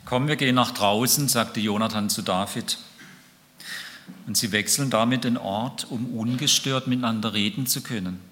Komm, 0.06 0.26
wir 0.26 0.36
gehen 0.36 0.54
nach 0.54 0.70
draußen, 0.70 1.28
sagte 1.28 1.60
Jonathan 1.60 2.08
zu 2.08 2.22
David. 2.22 2.78
Und 4.26 4.38
sie 4.38 4.52
wechseln 4.52 4.88
damit 4.88 5.24
den 5.24 5.36
Ort, 5.36 5.86
um 5.90 6.16
ungestört 6.18 6.86
miteinander 6.86 7.34
reden 7.34 7.66
zu 7.66 7.82
können. 7.82 8.27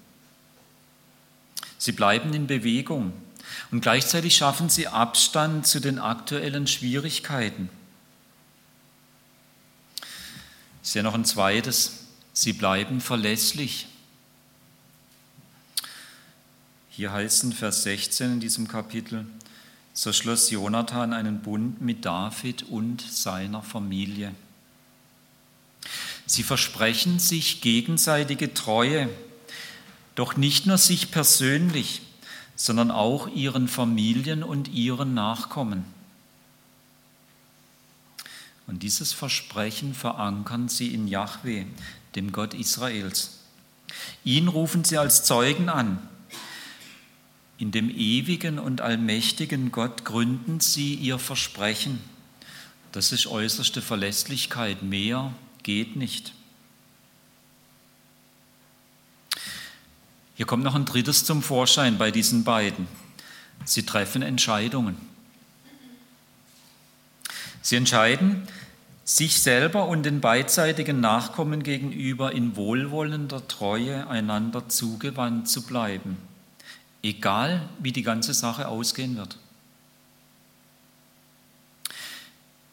Sie 1.77 1.91
bleiben 1.91 2.33
in 2.33 2.47
Bewegung 2.47 3.13
und 3.71 3.81
gleichzeitig 3.81 4.35
schaffen 4.35 4.69
sie 4.69 4.87
Abstand 4.87 5.67
zu 5.67 5.79
den 5.79 5.99
aktuellen 5.99 6.67
Schwierigkeiten. 6.67 7.69
Ich 10.83 10.89
sehe 10.89 11.03
noch 11.03 11.13
ein 11.13 11.25
zweites. 11.25 12.05
Sie 12.33 12.53
bleiben 12.53 13.01
verlässlich. 13.01 13.87
Hier 16.89 17.11
heißt 17.11 17.43
in 17.43 17.53
Vers 17.53 17.83
16 17.83 18.33
in 18.33 18.39
diesem 18.39 18.67
Kapitel, 18.67 19.25
so 19.93 20.13
schloss 20.13 20.49
Jonathan 20.49 21.13
einen 21.13 21.41
Bund 21.41 21.81
mit 21.81 22.05
David 22.05 22.63
und 22.63 23.01
seiner 23.01 23.61
Familie. 23.61 24.33
Sie 26.25 26.43
versprechen 26.43 27.19
sich 27.19 27.61
gegenseitige 27.61 28.53
Treue 28.53 29.09
doch 30.17 30.35
nicht 30.35 30.65
nur 30.65 30.79
sich 30.79 31.11
persönlich, 31.11 32.01
sondern 32.55 32.89
auch 32.89 33.27
ihren 33.27 33.67
Familien 33.67 34.41
und 34.41 34.67
ihren 34.67 35.13
Nachkommen. 35.13 35.85
Und 38.65 38.81
dieses 38.81 39.13
Versprechen 39.13 39.93
verankern 39.93 40.69
sie 40.69 40.91
in 40.91 41.07
Yahweh, 41.07 41.65
dem 42.15 42.31
Gott 42.31 42.55
Israels. 42.55 43.41
Ihn 44.23 44.47
rufen 44.47 44.83
sie 44.83 44.97
als 44.97 45.23
Zeugen 45.23 45.69
an. 45.69 45.99
In 47.59 47.69
dem 47.69 47.91
ewigen 47.91 48.57
und 48.57 48.81
allmächtigen 48.81 49.71
Gott 49.71 50.03
gründen 50.03 50.59
sie 50.59 50.95
ihr 50.95 51.19
Versprechen. 51.19 52.01
Das 52.91 53.11
ist 53.11 53.27
äußerste 53.27 53.83
Verlässlichkeit. 53.83 54.81
Mehr 54.81 55.31
geht 55.61 55.95
nicht. 55.95 56.33
Hier 60.37 60.45
kommt 60.45 60.63
noch 60.63 60.75
ein 60.75 60.85
drittes 60.85 61.25
zum 61.25 61.41
Vorschein 61.41 61.97
bei 61.97 62.11
diesen 62.11 62.43
beiden. 62.43 62.87
Sie 63.65 63.87
treffen 63.87 64.21
Entscheidungen. 64.21 64.95
Sie 67.63 67.75
entscheiden, 67.75 68.47
sich 69.03 69.41
selber 69.41 69.87
und 69.87 70.03
den 70.03 70.21
beidseitigen 70.21 70.99
Nachkommen 70.99 71.63
gegenüber 71.63 72.33
in 72.33 72.55
wohlwollender 72.55 73.47
Treue 73.47 74.07
einander 74.09 74.69
zugewandt 74.69 75.49
zu 75.49 75.63
bleiben, 75.63 76.17
egal 77.01 77.67
wie 77.79 77.91
die 77.91 78.03
ganze 78.03 78.35
Sache 78.35 78.67
ausgehen 78.67 79.17
wird. 79.17 79.39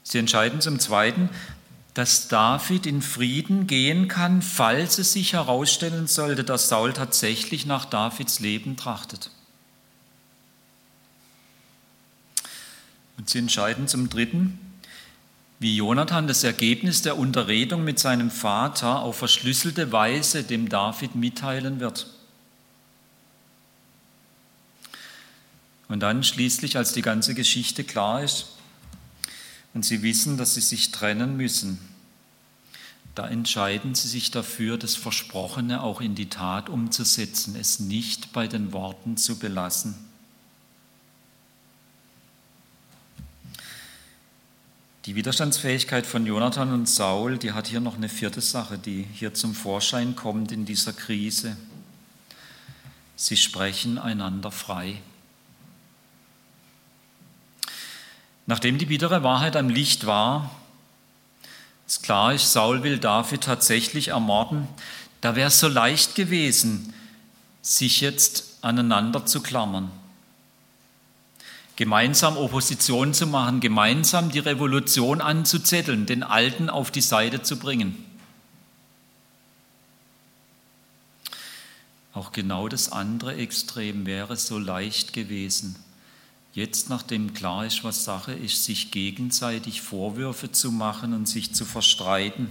Sie 0.02 0.18
entscheiden 0.18 0.60
zum 0.60 0.78
Zweiten, 0.78 1.30
dass 1.94 2.26
David 2.26 2.86
in 2.86 3.02
Frieden 3.02 3.68
gehen 3.68 4.08
kann, 4.08 4.42
falls 4.42 4.98
es 4.98 5.12
sich 5.12 5.32
herausstellen 5.32 6.08
sollte, 6.08 6.42
dass 6.42 6.68
Saul 6.68 6.92
tatsächlich 6.92 7.66
nach 7.66 7.84
Davids 7.84 8.40
Leben 8.40 8.76
trachtet. 8.76 9.30
Und 13.16 13.30
sie 13.30 13.38
entscheiden 13.38 13.86
zum 13.86 14.10
Dritten, 14.10 14.58
wie 15.60 15.76
Jonathan 15.76 16.26
das 16.26 16.42
Ergebnis 16.42 17.02
der 17.02 17.16
Unterredung 17.16 17.84
mit 17.84 18.00
seinem 18.00 18.32
Vater 18.32 19.00
auf 19.00 19.16
verschlüsselte 19.18 19.92
Weise 19.92 20.42
dem 20.42 20.68
David 20.68 21.14
mitteilen 21.14 21.78
wird. 21.78 22.08
Und 25.88 26.00
dann 26.00 26.24
schließlich, 26.24 26.76
als 26.76 26.92
die 26.92 27.02
ganze 27.02 27.34
Geschichte 27.34 27.84
klar 27.84 28.22
ist, 28.22 28.53
und 29.74 29.84
sie 29.84 30.02
wissen, 30.02 30.38
dass 30.38 30.54
sie 30.54 30.60
sich 30.60 30.92
trennen 30.92 31.36
müssen, 31.36 31.78
da 33.14 33.28
entscheiden 33.28 33.94
sie 33.94 34.08
sich 34.08 34.30
dafür, 34.30 34.76
das 34.76 34.96
Versprochene 34.96 35.82
auch 35.82 36.00
in 36.00 36.14
die 36.14 36.28
Tat 36.28 36.68
umzusetzen, 36.68 37.54
es 37.54 37.78
nicht 37.78 38.32
bei 38.32 38.48
den 38.48 38.72
Worten 38.72 39.16
zu 39.16 39.38
belassen. 39.38 39.94
Die 45.06 45.14
Widerstandsfähigkeit 45.14 46.06
von 46.06 46.24
Jonathan 46.24 46.72
und 46.72 46.88
Saul, 46.88 47.36
die 47.36 47.52
hat 47.52 47.66
hier 47.68 47.80
noch 47.80 47.96
eine 47.96 48.08
vierte 48.08 48.40
Sache, 48.40 48.78
die 48.78 49.06
hier 49.12 49.34
zum 49.34 49.54
Vorschein 49.54 50.16
kommt 50.16 50.50
in 50.50 50.64
dieser 50.64 50.94
Krise. 50.94 51.56
Sie 53.14 53.36
sprechen 53.36 53.98
einander 53.98 54.50
frei. 54.50 55.00
Nachdem 58.46 58.78
die 58.78 58.86
bittere 58.86 59.22
Wahrheit 59.22 59.56
am 59.56 59.68
Licht 59.68 60.06
war, 60.06 60.50
ist 61.86 62.02
klar, 62.02 62.34
ist, 62.34 62.52
Saul 62.52 62.82
will 62.82 62.98
David 62.98 63.42
tatsächlich 63.42 64.08
ermorden, 64.08 64.68
da 65.20 65.34
wäre 65.36 65.48
es 65.48 65.60
so 65.60 65.68
leicht 65.68 66.14
gewesen, 66.14 66.92
sich 67.62 68.02
jetzt 68.02 68.58
aneinander 68.60 69.24
zu 69.24 69.40
klammern, 69.40 69.90
gemeinsam 71.76 72.36
Opposition 72.36 73.14
zu 73.14 73.26
machen, 73.26 73.60
gemeinsam 73.60 74.30
die 74.30 74.38
Revolution 74.38 75.22
anzuzetteln, 75.22 76.04
den 76.04 76.22
Alten 76.22 76.68
auf 76.68 76.90
die 76.90 77.00
Seite 77.00 77.42
zu 77.42 77.58
bringen. 77.58 78.04
Auch 82.12 82.32
genau 82.32 82.68
das 82.68 82.92
andere 82.92 83.34
Extrem 83.36 84.06
wäre 84.06 84.36
so 84.36 84.58
leicht 84.58 85.14
gewesen 85.14 85.76
jetzt, 86.54 86.88
nachdem 86.88 87.34
klar 87.34 87.66
ist, 87.66 87.84
was 87.84 88.04
Sache 88.04 88.32
ist, 88.32 88.64
sich 88.64 88.90
gegenseitig 88.90 89.82
Vorwürfe 89.82 90.52
zu 90.52 90.70
machen 90.70 91.12
und 91.12 91.28
sich 91.28 91.52
zu 91.52 91.64
verstreiten. 91.64 92.50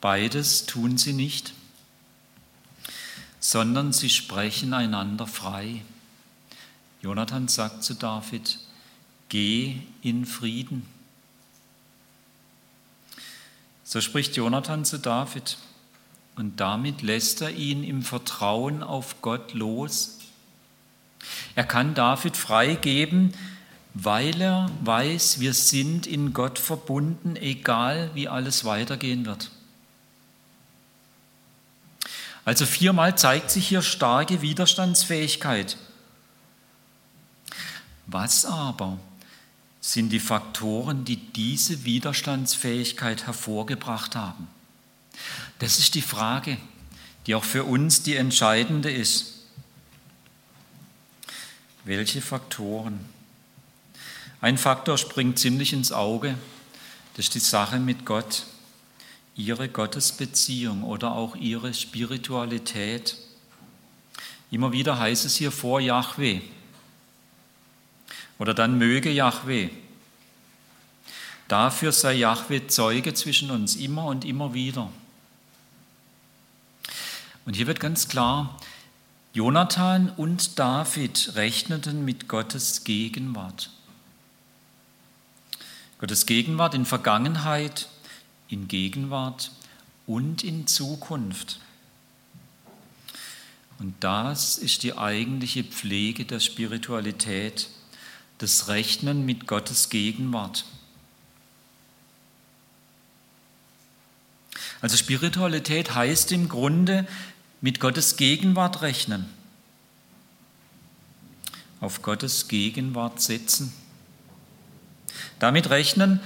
Beides 0.00 0.66
tun 0.66 0.98
sie 0.98 1.12
nicht, 1.12 1.54
sondern 3.38 3.92
sie 3.92 4.10
sprechen 4.10 4.74
einander 4.74 5.28
frei. 5.28 5.82
Jonathan 7.00 7.46
sagt 7.46 7.84
zu 7.84 7.94
David, 7.94 8.58
geh 9.28 9.76
in 10.02 10.26
Frieden. 10.26 10.86
So 13.84 14.00
spricht 14.00 14.36
Jonathan 14.36 14.84
zu 14.84 14.98
David 14.98 15.58
und 16.34 16.58
damit 16.58 17.02
lässt 17.02 17.40
er 17.40 17.50
ihn 17.50 17.84
im 17.84 18.02
Vertrauen 18.02 18.82
auf 18.82 19.20
Gott 19.22 19.54
los 19.54 20.18
er 21.54 21.64
kann 21.64 21.94
David 21.94 22.36
freigeben, 22.36 23.34
weil 23.94 24.40
er 24.40 24.70
weiß, 24.82 25.40
wir 25.40 25.54
sind 25.54 26.06
in 26.06 26.32
Gott 26.32 26.58
verbunden, 26.58 27.36
egal 27.36 28.10
wie 28.14 28.28
alles 28.28 28.64
weitergehen 28.64 29.26
wird. 29.26 29.50
Also 32.44 32.66
viermal 32.66 33.16
zeigt 33.16 33.50
sich 33.50 33.68
hier 33.68 33.82
starke 33.82 34.42
Widerstandsfähigkeit. 34.42 35.76
Was 38.06 38.44
aber 38.44 38.98
sind 39.80 40.10
die 40.10 40.20
Faktoren, 40.20 41.04
die 41.04 41.16
diese 41.16 41.84
Widerstandsfähigkeit 41.84 43.26
hervorgebracht 43.26 44.16
haben? 44.16 44.48
Das 45.58 45.78
ist 45.78 45.94
die 45.94 46.02
Frage, 46.02 46.56
die 47.26 47.34
auch 47.34 47.44
für 47.44 47.64
uns 47.64 48.02
die 48.02 48.16
entscheidende 48.16 48.90
ist. 48.90 49.41
Welche 51.84 52.20
Faktoren? 52.20 53.00
Ein 54.40 54.56
Faktor 54.56 54.98
springt 54.98 55.40
ziemlich 55.40 55.72
ins 55.72 55.90
Auge, 55.90 56.36
das 57.16 57.26
ist 57.26 57.34
die 57.34 57.40
Sache 57.40 57.80
mit 57.80 58.06
Gott, 58.06 58.44
ihre 59.34 59.68
Gottesbeziehung 59.68 60.84
oder 60.84 61.12
auch 61.12 61.34
ihre 61.34 61.74
Spiritualität. 61.74 63.16
Immer 64.52 64.70
wieder 64.70 64.98
heißt 64.98 65.24
es 65.24 65.36
hier 65.36 65.50
vor 65.50 65.80
Yahweh 65.80 66.40
oder 68.38 68.54
dann 68.54 68.78
möge 68.78 69.10
Yahweh. 69.10 69.70
Dafür 71.48 71.90
sei 71.90 72.14
Yahweh 72.14 72.68
Zeuge 72.68 73.12
zwischen 73.14 73.50
uns 73.50 73.74
immer 73.74 74.06
und 74.06 74.24
immer 74.24 74.54
wieder. 74.54 74.90
Und 77.44 77.56
hier 77.56 77.66
wird 77.66 77.80
ganz 77.80 78.08
klar, 78.08 78.56
Jonathan 79.34 80.10
und 80.10 80.58
David 80.58 81.36
rechneten 81.36 82.04
mit 82.04 82.28
Gottes 82.28 82.84
Gegenwart. 82.84 83.70
Gottes 85.98 86.26
Gegenwart 86.26 86.74
in 86.74 86.84
Vergangenheit, 86.84 87.88
in 88.48 88.68
Gegenwart 88.68 89.50
und 90.06 90.44
in 90.44 90.66
Zukunft. 90.66 91.60
Und 93.78 93.94
das 94.00 94.58
ist 94.58 94.82
die 94.82 94.98
eigentliche 94.98 95.64
Pflege 95.64 96.26
der 96.26 96.38
Spiritualität, 96.38 97.70
das 98.36 98.68
Rechnen 98.68 99.24
mit 99.24 99.46
Gottes 99.46 99.88
Gegenwart. 99.88 100.66
Also 104.82 104.96
Spiritualität 104.96 105.94
heißt 105.94 106.32
im 106.32 106.48
Grunde, 106.48 107.06
mit 107.62 107.80
Gottes 107.80 108.16
Gegenwart 108.16 108.82
rechnen, 108.82 109.24
auf 111.80 112.02
Gottes 112.02 112.48
Gegenwart 112.48 113.22
setzen. 113.22 113.72
Damit 115.38 115.70
rechnen, 115.70 116.20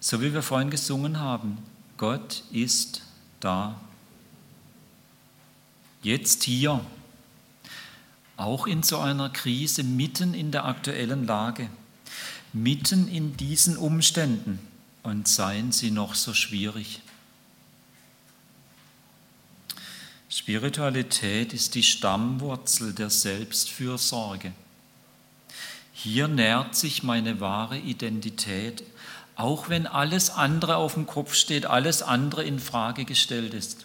so 0.00 0.22
wie 0.22 0.32
wir 0.32 0.42
vorhin 0.42 0.70
gesungen 0.70 1.18
haben, 1.18 1.58
Gott 1.96 2.44
ist 2.52 3.02
da. 3.40 3.80
Jetzt 6.02 6.44
hier, 6.44 6.80
auch 8.36 8.66
in 8.66 8.82
so 8.82 8.98
einer 8.98 9.30
Krise, 9.30 9.82
mitten 9.82 10.32
in 10.32 10.52
der 10.52 10.64
aktuellen 10.64 11.26
Lage, 11.26 11.68
mitten 12.52 13.08
in 13.08 13.36
diesen 13.36 13.76
Umständen 13.76 14.60
und 15.02 15.26
seien 15.26 15.72
sie 15.72 15.90
noch 15.90 16.14
so 16.14 16.34
schwierig. 16.34 17.02
Spiritualität 20.32 21.52
ist 21.52 21.74
die 21.74 21.82
Stammwurzel 21.82 22.94
der 22.94 23.10
Selbstfürsorge. 23.10 24.54
Hier 25.92 26.26
nährt 26.26 26.74
sich 26.74 27.02
meine 27.02 27.38
wahre 27.40 27.76
Identität, 27.76 28.82
auch 29.36 29.68
wenn 29.68 29.86
alles 29.86 30.30
andere 30.30 30.76
auf 30.76 30.94
dem 30.94 31.06
Kopf 31.06 31.34
steht, 31.34 31.66
alles 31.66 32.00
andere 32.00 32.44
in 32.44 32.60
Frage 32.60 33.04
gestellt 33.04 33.52
ist. 33.52 33.84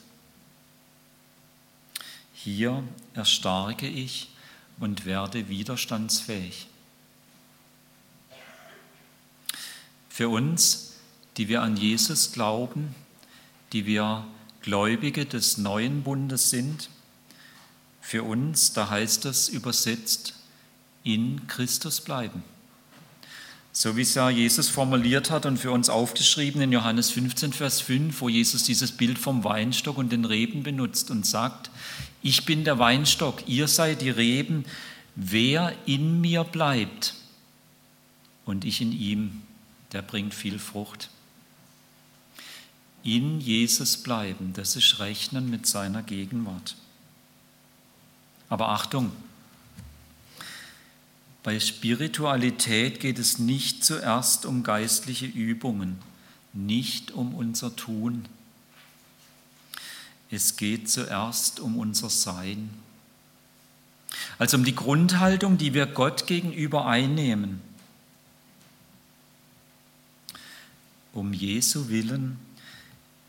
Hier 2.33 2.81
erstarke 3.13 3.89
ich 3.89 4.29
und 4.79 5.05
werde 5.05 5.49
widerstandsfähig. 5.49 6.67
Für 10.07 10.29
uns, 10.29 10.95
die 11.35 11.49
wir 11.49 11.61
an 11.61 11.75
Jesus 11.75 12.31
glauben, 12.31 12.95
die 13.73 13.85
wir 13.85 14.25
Gläubige 14.67 15.25
des 15.25 15.57
neuen 15.57 16.03
Bundes 16.03 16.49
sind. 16.49 16.89
Für 18.01 18.23
uns, 18.23 18.73
da 18.73 18.89
heißt 18.89 19.23
es 19.23 19.47
übersetzt, 19.47 20.33
in 21.05 21.47
Christus 21.47 22.01
bleiben. 22.01 22.43
So 23.71 23.95
wie 23.95 24.01
es 24.01 24.13
ja 24.13 24.29
Jesus 24.29 24.67
formuliert 24.67 25.31
hat 25.31 25.45
und 25.45 25.55
für 25.55 25.71
uns 25.71 25.87
aufgeschrieben 25.87 26.61
in 26.61 26.73
Johannes 26.73 27.11
15, 27.11 27.53
Vers 27.53 27.79
5, 27.79 28.19
wo 28.19 28.27
Jesus 28.27 28.63
dieses 28.63 28.91
Bild 28.91 29.17
vom 29.17 29.45
Weinstock 29.45 29.97
und 29.97 30.11
den 30.11 30.25
Reben 30.25 30.63
benutzt 30.63 31.11
und 31.11 31.25
sagt, 31.25 31.71
ich 32.21 32.43
bin 32.43 32.65
der 32.65 32.77
Weinstock, 32.77 33.47
ihr 33.47 33.69
seid 33.69 34.01
die 34.01 34.09
Reben, 34.09 34.65
wer 35.15 35.73
in 35.85 36.19
mir 36.19 36.43
bleibt 36.43 37.13
und 38.43 38.65
ich 38.65 38.81
in 38.81 38.91
ihm, 38.91 39.43
der 39.93 40.01
bringt 40.01 40.33
viel 40.33 40.59
Frucht. 40.59 41.09
In 43.07 43.39
Jesus 43.39 43.95
bleiben, 43.95 44.51
das 44.51 44.75
ist 44.75 44.99
Rechnen 44.99 45.49
mit 45.49 45.65
seiner 45.65 46.03
Gegenwart. 46.03 46.75
Aber 48.49 48.67
Achtung, 48.67 49.13
bei 51.41 51.57
Spiritualität 51.57 52.99
geht 52.99 53.17
es 53.17 53.39
nicht 53.39 53.85
zuerst 53.85 54.45
um 54.45 54.61
geistliche 54.61 55.25
Übungen, 55.25 55.99
nicht 56.51 57.11
um 57.11 57.33
unser 57.33 57.73
Tun. 57.77 58.25
Es 60.29 60.57
geht 60.57 60.89
zuerst 60.89 61.61
um 61.61 61.79
unser 61.79 62.09
Sein. 62.09 62.69
Also 64.37 64.57
um 64.57 64.65
die 64.65 64.75
Grundhaltung, 64.75 65.57
die 65.57 65.73
wir 65.73 65.85
Gott 65.85 66.27
gegenüber 66.27 66.87
einnehmen. 66.87 67.61
Um 71.13 71.31
Jesu 71.31 71.87
willen 71.87 72.45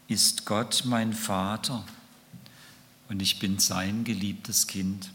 ist 0.08 0.46
Gott 0.46 0.82
mein 0.86 1.12
Vater 1.12 1.84
und 3.10 3.20
ich 3.20 3.38
bin 3.38 3.58
sein 3.58 4.04
geliebtes 4.04 4.66
Kind. 4.66 5.10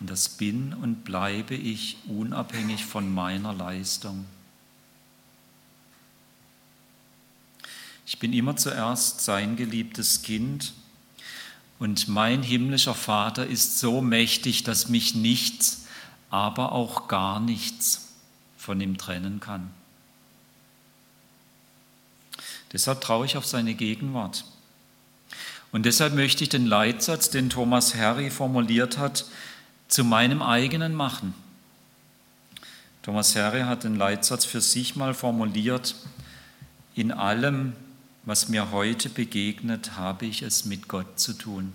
Und 0.00 0.10
das 0.10 0.30
bin 0.30 0.72
und 0.74 1.04
bleibe 1.04 1.54
ich 1.54 1.98
unabhängig 2.08 2.84
von 2.84 3.12
meiner 3.12 3.52
Leistung. 3.52 4.24
Ich 8.06 8.18
bin 8.18 8.32
immer 8.32 8.56
zuerst 8.56 9.20
sein 9.20 9.56
geliebtes 9.56 10.22
Kind 10.22 10.72
und 11.78 12.08
mein 12.08 12.42
himmlischer 12.42 12.94
Vater 12.94 13.46
ist 13.46 13.78
so 13.80 14.00
mächtig, 14.00 14.64
dass 14.64 14.88
mich 14.88 15.14
nichts, 15.14 15.86
aber 16.30 16.72
auch 16.72 17.08
gar 17.08 17.38
nichts 17.38 18.08
von 18.56 18.80
ihm 18.80 18.96
trennen 18.96 19.40
kann. 19.40 19.70
Deshalb 22.76 23.00
traue 23.00 23.24
ich 23.24 23.38
auf 23.38 23.46
seine 23.46 23.72
Gegenwart. 23.72 24.44
Und 25.72 25.86
deshalb 25.86 26.12
möchte 26.12 26.44
ich 26.44 26.50
den 26.50 26.66
Leitsatz, 26.66 27.30
den 27.30 27.48
Thomas 27.48 27.94
Harry 27.94 28.28
formuliert 28.28 28.98
hat, 28.98 29.24
zu 29.88 30.04
meinem 30.04 30.42
eigenen 30.42 30.94
machen. 30.94 31.32
Thomas 33.00 33.34
Harry 33.34 33.62
hat 33.62 33.84
den 33.84 33.96
Leitsatz 33.96 34.44
für 34.44 34.60
sich 34.60 34.94
mal 34.94 35.14
formuliert, 35.14 35.94
in 36.94 37.12
allem, 37.12 37.72
was 38.26 38.50
mir 38.50 38.70
heute 38.72 39.08
begegnet, 39.08 39.96
habe 39.96 40.26
ich 40.26 40.42
es 40.42 40.66
mit 40.66 40.86
Gott 40.86 41.18
zu 41.18 41.32
tun. 41.32 41.72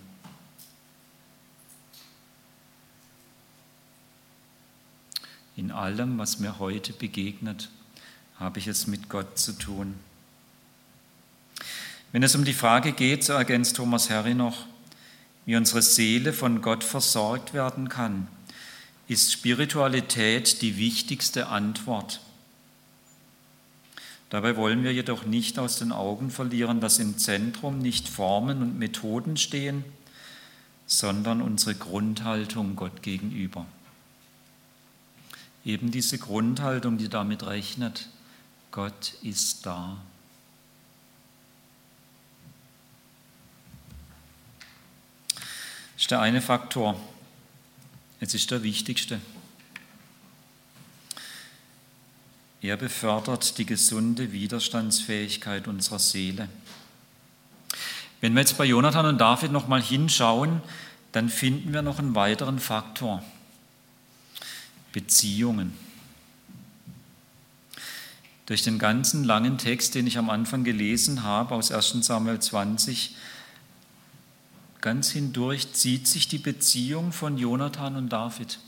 In 5.55 5.71
allem, 5.71 6.19
was 6.19 6.37
mir 6.37 6.59
heute 6.59 6.93
begegnet, 6.93 7.71
habe 8.37 8.59
ich 8.59 8.67
es 8.67 8.85
mit 8.85 9.09
Gott 9.09 9.39
zu 9.39 9.53
tun. 9.53 9.95
Wenn 12.11 12.23
es 12.23 12.35
um 12.35 12.43
die 12.43 12.53
Frage 12.53 12.91
geht, 12.91 13.23
so 13.23 13.33
ergänzt 13.33 13.77
Thomas 13.77 14.09
Harry 14.09 14.33
noch, 14.33 14.65
wie 15.45 15.55
unsere 15.55 15.81
Seele 15.81 16.33
von 16.33 16.61
Gott 16.61 16.83
versorgt 16.83 17.53
werden 17.53 17.89
kann, 17.89 18.27
ist 19.07 19.31
Spiritualität 19.31 20.61
die 20.61 20.77
wichtigste 20.77 21.47
Antwort. 21.47 22.21
Dabei 24.29 24.55
wollen 24.55 24.83
wir 24.83 24.93
jedoch 24.93 25.25
nicht 25.25 25.59
aus 25.59 25.77
den 25.77 25.91
Augen 25.91 26.31
verlieren, 26.31 26.79
dass 26.79 26.99
im 26.99 27.17
Zentrum 27.17 27.79
nicht 27.79 28.07
Formen 28.07 28.61
und 28.61 28.79
Methoden 28.79 29.35
stehen, 29.35 29.83
sondern 30.85 31.41
unsere 31.41 31.75
Grundhaltung 31.75 32.75
Gott 32.75 33.01
gegenüber. 33.01 33.65
Eben 35.65 35.91
diese 35.91 36.17
Grundhaltung, 36.17 36.97
die 36.97 37.09
damit 37.09 37.45
rechnet, 37.45 38.07
Gott 38.71 39.15
ist 39.21 39.65
da. 39.65 39.97
Ist 46.11 46.17
der 46.17 46.21
eine 46.23 46.41
Faktor. 46.41 46.99
Jetzt 48.19 48.33
ist 48.33 48.51
der 48.51 48.63
wichtigste. 48.63 49.21
Er 52.61 52.75
befördert 52.75 53.57
die 53.57 53.65
gesunde 53.65 54.33
Widerstandsfähigkeit 54.33 55.69
unserer 55.69 55.99
Seele. 55.99 56.49
Wenn 58.19 58.33
wir 58.33 58.41
jetzt 58.41 58.57
bei 58.57 58.65
Jonathan 58.65 59.05
und 59.05 59.19
David 59.19 59.53
nochmal 59.53 59.81
hinschauen, 59.81 60.61
dann 61.13 61.29
finden 61.29 61.71
wir 61.71 61.81
noch 61.81 61.97
einen 61.97 62.13
weiteren 62.13 62.59
Faktor. 62.59 63.23
Beziehungen. 64.91 65.71
Durch 68.47 68.63
den 68.63 68.79
ganzen 68.79 69.23
langen 69.23 69.57
Text, 69.57 69.95
den 69.95 70.07
ich 70.07 70.17
am 70.17 70.29
Anfang 70.29 70.65
gelesen 70.65 71.23
habe, 71.23 71.55
aus 71.55 71.71
1 71.71 72.05
Samuel 72.05 72.41
20, 72.41 73.15
Ganz 74.81 75.11
hindurch 75.11 75.73
zieht 75.73 76.07
sich 76.07 76.27
die 76.27 76.39
Beziehung 76.39 77.11
von 77.13 77.37
Jonathan 77.37 77.95
und 77.95 78.09
David. 78.09 78.59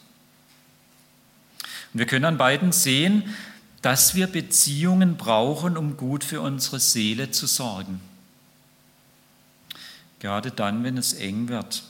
Und 1.91 1.99
wir 1.99 2.05
können 2.05 2.25
an 2.25 2.37
beiden 2.37 2.71
sehen, 2.71 3.35
dass 3.81 4.15
wir 4.15 4.27
Beziehungen 4.27 5.17
brauchen, 5.17 5.75
um 5.75 5.97
gut 5.97 6.23
für 6.23 6.41
unsere 6.41 6.79
Seele 6.79 7.31
zu 7.31 7.47
sorgen. 7.47 7.99
Gerade 10.19 10.51
dann, 10.51 10.83
wenn 10.83 10.97
es 10.97 11.13
eng 11.13 11.49
wird, 11.49 11.83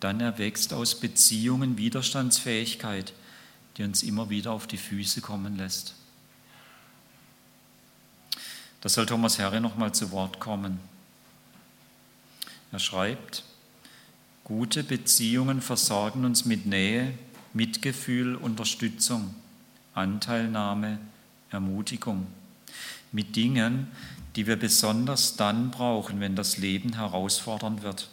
dann 0.00 0.20
erwächst 0.20 0.74
aus 0.74 1.00
Beziehungen 1.00 1.78
Widerstandsfähigkeit, 1.78 3.14
die 3.76 3.84
uns 3.84 4.02
immer 4.02 4.28
wieder 4.28 4.52
auf 4.52 4.66
die 4.66 4.76
Füße 4.76 5.20
kommen 5.20 5.56
lässt. 5.56 5.94
Da 8.80 8.88
soll 8.88 9.06
Thomas 9.06 9.38
Herre 9.38 9.60
nochmal 9.60 9.92
zu 9.92 10.10
Wort 10.10 10.40
kommen. 10.40 10.78
Er 12.70 12.78
schreibt, 12.78 13.44
gute 14.44 14.84
Beziehungen 14.84 15.62
versorgen 15.62 16.24
uns 16.24 16.44
mit 16.44 16.66
Nähe, 16.66 17.14
Mitgefühl, 17.54 18.36
Unterstützung, 18.36 19.34
Anteilnahme, 19.94 20.98
Ermutigung, 21.50 22.26
mit 23.10 23.36
Dingen, 23.36 23.88
die 24.36 24.46
wir 24.46 24.56
besonders 24.56 25.36
dann 25.36 25.70
brauchen, 25.70 26.20
wenn 26.20 26.36
das 26.36 26.58
Leben 26.58 26.92
herausfordernd 26.92 27.82
wird, 27.82 28.08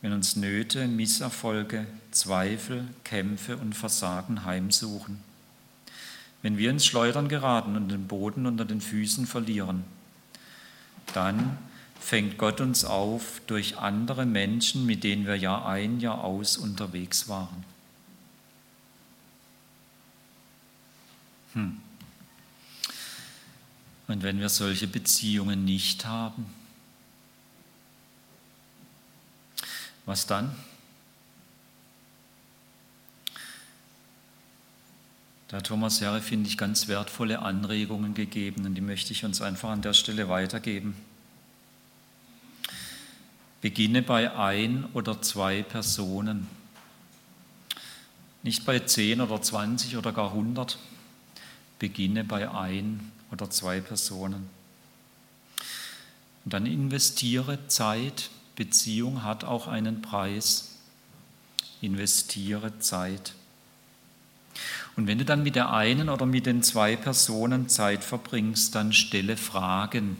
wenn 0.00 0.12
uns 0.12 0.36
Nöte, 0.36 0.88
Misserfolge, 0.88 1.86
Zweifel, 2.10 2.88
Kämpfe 3.04 3.58
und 3.58 3.74
Versagen 3.74 4.44
heimsuchen, 4.44 5.20
wenn 6.40 6.56
wir 6.56 6.70
ins 6.70 6.86
Schleudern 6.86 7.28
geraten 7.28 7.76
und 7.76 7.90
den 7.90 8.06
Boden 8.06 8.46
unter 8.46 8.64
den 8.64 8.80
Füßen 8.80 9.26
verlieren, 9.26 9.84
dann 11.12 11.58
fängt 12.00 12.38
Gott 12.38 12.60
uns 12.60 12.84
auf 12.84 13.40
durch 13.46 13.78
andere 13.78 14.26
Menschen, 14.26 14.86
mit 14.86 15.04
denen 15.04 15.26
wir 15.26 15.36
Jahr 15.36 15.66
ein, 15.66 16.00
Jahr 16.00 16.24
aus 16.24 16.56
unterwegs 16.56 17.28
waren. 17.28 17.64
Hm. 21.54 21.80
Und 24.06 24.22
wenn 24.22 24.40
wir 24.40 24.48
solche 24.48 24.86
Beziehungen 24.86 25.64
nicht 25.64 26.06
haben, 26.06 26.46
was 30.06 30.26
dann? 30.26 30.54
Da 35.48 35.58
hat 35.58 35.66
Thomas 35.66 36.00
Herre, 36.00 36.20
finde 36.20 36.48
ich, 36.48 36.58
ganz 36.58 36.88
wertvolle 36.88 37.40
Anregungen 37.40 38.14
gegeben 38.14 38.66
und 38.66 38.74
die 38.74 38.82
möchte 38.82 39.12
ich 39.12 39.24
uns 39.24 39.40
einfach 39.40 39.70
an 39.70 39.82
der 39.82 39.94
Stelle 39.94 40.28
weitergeben. 40.28 40.94
Beginne 43.60 44.02
bei 44.02 44.36
ein 44.36 44.84
oder 44.92 45.20
zwei 45.20 45.62
Personen. 45.62 46.46
Nicht 48.44 48.64
bei 48.64 48.78
zehn 48.78 49.20
oder 49.20 49.42
zwanzig 49.42 49.96
oder 49.96 50.12
gar 50.12 50.32
hundert. 50.32 50.78
Beginne 51.80 52.22
bei 52.22 52.50
ein 52.50 53.12
oder 53.32 53.50
zwei 53.50 53.80
Personen. 53.80 54.48
Und 56.44 56.54
dann 56.54 56.66
investiere 56.66 57.66
Zeit. 57.66 58.30
Beziehung 58.54 59.24
hat 59.24 59.42
auch 59.42 59.66
einen 59.66 60.02
Preis. 60.02 60.76
Investiere 61.80 62.78
Zeit. 62.78 63.34
Und 64.96 65.06
wenn 65.06 65.18
du 65.18 65.24
dann 65.24 65.42
mit 65.42 65.56
der 65.56 65.72
einen 65.72 66.08
oder 66.08 66.26
mit 66.26 66.46
den 66.46 66.62
zwei 66.62 66.96
Personen 66.96 67.68
Zeit 67.68 68.02
verbringst, 68.04 68.74
dann 68.74 68.92
stelle 68.92 69.36
Fragen 69.36 70.16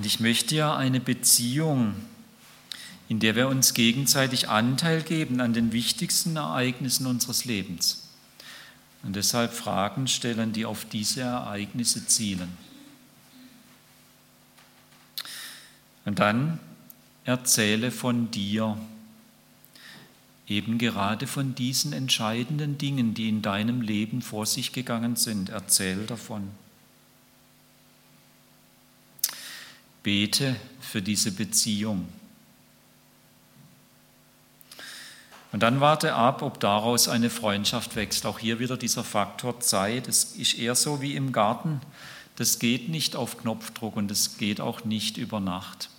und 0.00 0.06
ich 0.06 0.18
möchte 0.18 0.56
ja 0.56 0.74
eine 0.74 0.98
Beziehung, 0.98 1.94
in 3.10 3.20
der 3.20 3.36
wir 3.36 3.48
uns 3.48 3.74
gegenseitig 3.74 4.48
Anteil 4.48 5.02
geben 5.02 5.42
an 5.42 5.52
den 5.52 5.72
wichtigsten 5.72 6.36
Ereignissen 6.36 7.06
unseres 7.06 7.44
Lebens. 7.44 8.08
Und 9.02 9.14
deshalb 9.14 9.52
Fragen 9.52 10.08
stellen, 10.08 10.54
die 10.54 10.64
auf 10.64 10.86
diese 10.86 11.20
Ereignisse 11.20 12.06
zielen. 12.06 12.48
Und 16.06 16.18
dann 16.18 16.60
erzähle 17.26 17.90
von 17.90 18.30
dir. 18.30 18.78
eben 20.48 20.78
gerade 20.78 21.26
von 21.26 21.54
diesen 21.54 21.92
entscheidenden 21.92 22.78
Dingen, 22.78 23.12
die 23.12 23.28
in 23.28 23.42
deinem 23.42 23.82
Leben 23.82 24.22
vor 24.22 24.46
sich 24.46 24.72
gegangen 24.72 25.16
sind. 25.16 25.50
Erzähl 25.50 26.06
davon. 26.06 26.48
Bete 30.02 30.56
für 30.80 31.02
diese 31.02 31.32
Beziehung. 31.32 32.08
Und 35.52 35.62
dann 35.62 35.80
warte 35.80 36.14
ab, 36.14 36.42
ob 36.42 36.60
daraus 36.60 37.08
eine 37.08 37.28
Freundschaft 37.28 37.96
wächst. 37.96 38.24
Auch 38.24 38.38
hier 38.38 38.60
wieder 38.60 38.76
dieser 38.76 39.02
Faktor 39.02 39.60
Zeit. 39.60 40.06
Es 40.06 40.36
ist 40.36 40.54
eher 40.54 40.76
so 40.76 41.02
wie 41.02 41.16
im 41.16 41.32
Garten. 41.32 41.80
Das 42.36 42.58
geht 42.58 42.88
nicht 42.88 43.16
auf 43.16 43.38
Knopfdruck 43.38 43.96
und 43.96 44.10
es 44.10 44.38
geht 44.38 44.60
auch 44.60 44.84
nicht 44.84 45.16
über 45.16 45.40
Nacht. 45.40 45.90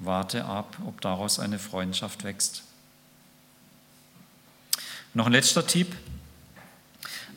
Warte 0.00 0.44
ab, 0.44 0.76
ob 0.84 1.00
daraus 1.00 1.38
eine 1.38 1.58
Freundschaft 1.58 2.24
wächst. 2.24 2.64
Noch 5.14 5.26
ein 5.26 5.32
letzter 5.32 5.66
Tipp. 5.66 5.94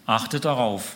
Achte 0.07 0.39
darauf, 0.39 0.95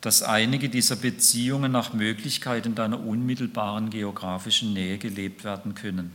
dass 0.00 0.22
einige 0.22 0.68
dieser 0.68 0.96
Beziehungen 0.96 1.72
nach 1.72 1.92
Möglichkeit 1.92 2.66
in 2.66 2.74
deiner 2.74 3.00
unmittelbaren 3.00 3.90
geografischen 3.90 4.72
Nähe 4.72 4.98
gelebt 4.98 5.44
werden 5.44 5.74
können. 5.74 6.12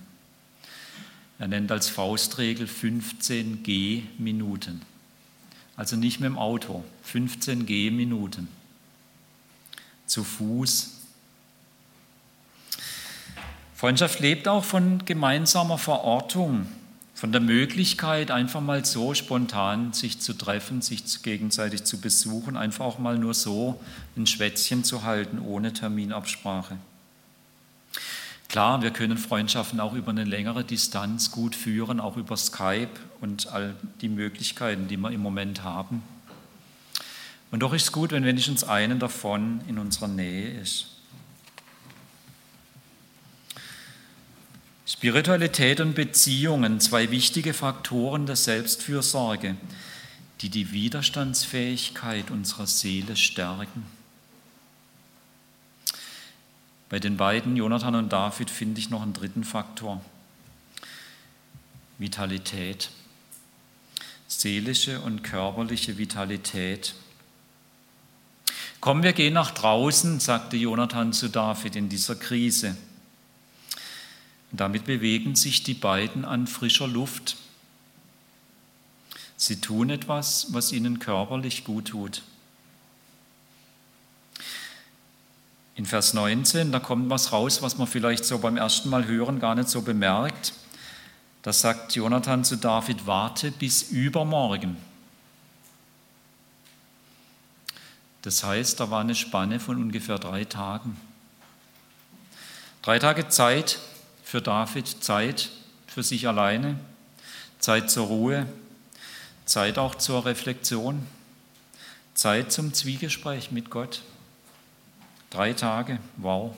Er 1.37 1.47
nennt 1.47 1.71
als 1.71 1.89
Faustregel 1.89 2.65
15 2.65 3.63
Gehminuten. 3.63 4.81
Also 5.75 5.97
nicht 5.97 6.19
mit 6.19 6.27
dem 6.27 6.37
Auto, 6.37 6.83
15 7.03 7.65
Gehminuten. 7.65 8.47
Zu 10.05 10.23
Fuß. 10.23 10.91
Freundschaft 13.75 14.21
lebt 14.21 14.47
auch 14.47 14.63
von 14.63 15.03
gemeinsamer 15.03 15.77
Verortung, 15.77 16.65
von 17.15 17.31
der 17.31 17.39
Möglichkeit, 17.39 18.29
einfach 18.29 18.59
mal 18.59 18.83
so 18.83 19.13
spontan 19.13 19.93
sich 19.93 20.19
zu 20.19 20.33
treffen, 20.33 20.81
sich 20.81 21.23
gegenseitig 21.23 21.85
zu 21.85 22.01
besuchen, 22.01 22.57
einfach 22.57 22.83
auch 22.83 22.99
mal 22.99 23.17
nur 23.17 23.33
so 23.33 23.79
ein 24.17 24.27
Schwätzchen 24.27 24.83
zu 24.83 25.03
halten, 25.03 25.39
ohne 25.39 25.71
Terminabsprache. 25.71 26.77
Klar, 28.49 28.81
wir 28.81 28.91
können 28.91 29.17
Freundschaften 29.17 29.79
auch 29.79 29.93
über 29.93 30.11
eine 30.11 30.25
längere 30.25 30.65
Distanz 30.65 31.31
gut 31.31 31.55
führen, 31.55 32.01
auch 32.01 32.17
über 32.17 32.35
Skype 32.35 32.89
und 33.21 33.47
all 33.47 33.75
die 34.01 34.09
Möglichkeiten, 34.09 34.89
die 34.89 34.97
wir 34.97 35.11
im 35.11 35.21
Moment 35.21 35.63
haben. 35.63 36.03
Und 37.49 37.61
doch 37.61 37.73
ist 37.73 37.83
es 37.83 37.91
gut, 37.93 38.11
wenn 38.11 38.25
wenigstens 38.25 38.65
einen 38.65 38.99
davon 38.99 39.61
in 39.69 39.79
unserer 39.79 40.09
Nähe 40.09 40.59
ist. 40.59 40.94
Spiritualität 44.87 45.79
und 45.79 45.95
Beziehungen, 45.95 46.79
zwei 46.79 47.09
wichtige 47.09 47.55
Faktoren 47.55 48.27
der 48.27 48.35
Selbstfürsorge, 48.35 49.55
die 50.41 50.49
die 50.49 50.71
Widerstandsfähigkeit 50.71 52.29
unserer 52.29 52.67
Seele 52.67 53.15
stärken. 53.15 53.83
Bei 56.89 56.99
den 56.99 57.17
beiden, 57.17 57.57
Jonathan 57.57 57.95
und 57.95 58.13
David, 58.13 58.51
finde 58.51 58.79
ich 58.79 58.91
noch 58.91 59.01
einen 59.01 59.13
dritten 59.13 59.43
Faktor. 59.43 60.01
Vitalität. 61.97 62.91
Seelische 64.27 64.99
und 64.99 65.23
körperliche 65.23 65.97
Vitalität. 65.97 66.93
Komm, 68.81 69.01
wir 69.01 69.13
gehen 69.13 69.33
nach 69.33 69.49
draußen, 69.49 70.19
sagte 70.19 70.57
Jonathan 70.57 71.11
zu 71.11 71.27
David 71.27 71.75
in 71.75 71.89
dieser 71.89 72.15
Krise. 72.15 72.77
Und 74.51 74.59
damit 74.59 74.85
bewegen 74.85 75.35
sich 75.35 75.63
die 75.63 75.73
beiden 75.73 76.25
an 76.25 76.47
frischer 76.47 76.87
Luft. 76.87 77.37
Sie 79.37 79.59
tun 79.59 79.89
etwas, 79.89 80.47
was 80.53 80.71
ihnen 80.71 80.99
körperlich 80.99 81.63
gut 81.63 81.89
tut. 81.89 82.21
In 85.75 85.85
Vers 85.85 86.13
19, 86.13 86.71
da 86.71 86.79
kommt 86.79 87.09
was 87.09 87.33
raus, 87.33 87.61
was 87.61 87.77
man 87.77 87.87
vielleicht 87.87 88.23
so 88.23 88.39
beim 88.39 88.55
ersten 88.55 88.89
Mal 88.89 89.05
hören 89.07 89.39
gar 89.39 89.55
nicht 89.55 89.67
so 89.67 89.81
bemerkt. 89.81 90.53
Da 91.41 91.51
sagt 91.51 91.95
Jonathan 91.95 92.45
zu 92.45 92.55
David, 92.55 93.05
warte 93.05 93.51
bis 93.51 93.83
übermorgen. 93.83 94.77
Das 98.21 98.43
heißt, 98.43 98.79
da 98.79 98.89
war 98.89 99.01
eine 99.01 99.13
Spanne 99.13 99.59
von 99.59 99.77
ungefähr 99.77 100.17
drei 100.17 100.45
Tagen. 100.45 100.97
Drei 102.81 102.97
Tage 102.97 103.27
Zeit 103.27 103.77
für 104.35 104.41
David, 104.41 105.01
Zeit 105.01 105.49
für 105.87 106.03
sich 106.03 106.27
alleine, 106.27 106.77
Zeit 107.59 107.89
zur 107.89 108.07
Ruhe, 108.07 108.45
Zeit 109.45 109.77
auch 109.77 109.95
zur 109.95 110.25
Reflexion, 110.25 111.07
Zeit 112.15 112.51
zum 112.51 112.73
Zwiegespräch 112.73 113.51
mit 113.51 113.69
Gott. 113.69 114.01
Drei 115.29 115.53
Tage, 115.53 115.99
wow. 116.17 116.53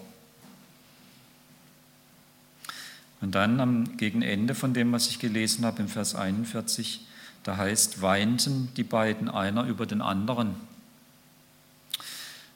Und 3.21 3.35
dann 3.35 3.59
am, 3.59 3.95
gegen 3.97 4.23
Ende 4.23 4.55
von 4.55 4.73
dem, 4.73 4.91
was 4.91 5.07
ich 5.09 5.19
gelesen 5.19 5.63
habe, 5.63 5.83
im 5.83 5.87
Vers 5.87 6.15
41, 6.15 7.01
da 7.43 7.57
heißt, 7.57 8.01
weinten 8.01 8.73
die 8.75 8.83
beiden 8.83 9.29
einer 9.29 9.65
über 9.65 9.85
den 9.85 10.01
anderen. 10.01 10.55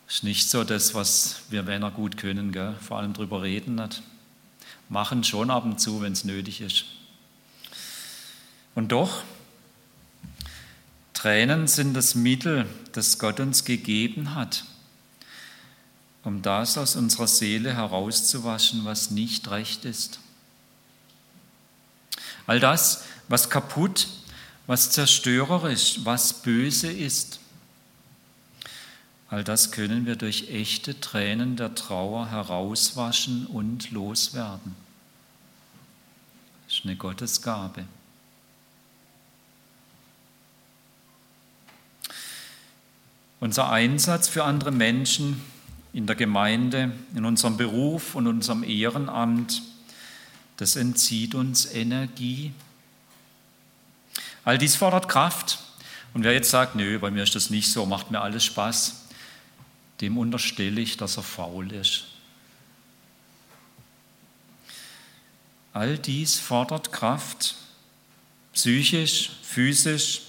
Ist 0.07 0.23
nicht 0.23 0.49
so 0.49 0.63
das, 0.63 0.95
was 0.95 1.43
wir 1.51 1.61
Männer 1.61 1.91
gut 1.91 2.17
können, 2.17 2.51
gell? 2.51 2.75
vor 2.81 2.97
allem 2.97 3.13
drüber 3.13 3.43
reden 3.43 3.75
nicht. 3.75 4.01
Machen 4.91 5.23
schon 5.23 5.49
ab 5.49 5.63
und 5.63 5.79
zu, 5.79 6.01
wenn 6.01 6.11
es 6.11 6.25
nötig 6.25 6.59
ist. 6.59 6.83
Und 8.75 8.91
doch, 8.91 9.23
Tränen 11.13 11.67
sind 11.67 11.93
das 11.93 12.13
Mittel, 12.13 12.65
das 12.91 13.17
Gott 13.17 13.39
uns 13.39 13.63
gegeben 13.63 14.35
hat, 14.35 14.65
um 16.25 16.41
das 16.41 16.77
aus 16.77 16.97
unserer 16.97 17.27
Seele 17.27 17.73
herauszuwaschen, 17.73 18.83
was 18.83 19.11
nicht 19.11 19.49
recht 19.49 19.85
ist. 19.85 20.19
All 22.45 22.59
das, 22.59 23.05
was 23.29 23.49
kaputt, 23.49 24.09
was 24.67 24.91
zerstörerisch, 24.91 26.01
was 26.03 26.33
böse 26.41 26.91
ist, 26.91 27.39
all 29.29 29.45
das 29.45 29.71
können 29.71 30.05
wir 30.05 30.17
durch 30.17 30.49
echte 30.49 30.99
Tränen 30.99 31.55
der 31.55 31.75
Trauer 31.75 32.29
herauswaschen 32.29 33.45
und 33.45 33.91
loswerden. 33.91 34.80
Eine 36.83 36.95
Gottesgabe. 36.95 37.85
Unser 43.39 43.69
Einsatz 43.71 44.27
für 44.27 44.43
andere 44.43 44.71
Menschen 44.71 45.41
in 45.93 46.07
der 46.07 46.15
Gemeinde, 46.15 46.91
in 47.15 47.25
unserem 47.25 47.57
Beruf 47.57 48.15
und 48.15 48.27
unserem 48.27 48.63
Ehrenamt, 48.63 49.61
das 50.57 50.75
entzieht 50.75 51.33
uns 51.33 51.65
Energie. 51.65 52.53
All 54.43 54.57
dies 54.57 54.75
fordert 54.75 55.09
Kraft. 55.09 55.59
Und 56.13 56.23
wer 56.23 56.33
jetzt 56.33 56.51
sagt, 56.51 56.75
nö, 56.75 56.99
bei 56.99 57.09
mir 57.09 57.23
ist 57.23 57.35
das 57.35 57.49
nicht 57.49 57.71
so, 57.71 57.85
macht 57.85 58.11
mir 58.11 58.21
alles 58.21 58.43
Spaß, 58.43 59.07
dem 60.01 60.17
unterstelle 60.17 60.81
ich, 60.81 60.97
dass 60.97 61.17
er 61.17 61.23
faul 61.23 61.71
ist. 61.71 62.10
All 65.73 65.97
dies 65.97 66.37
fordert 66.37 66.91
Kraft, 66.91 67.55
psychisch, 68.53 69.31
physisch 69.43 70.23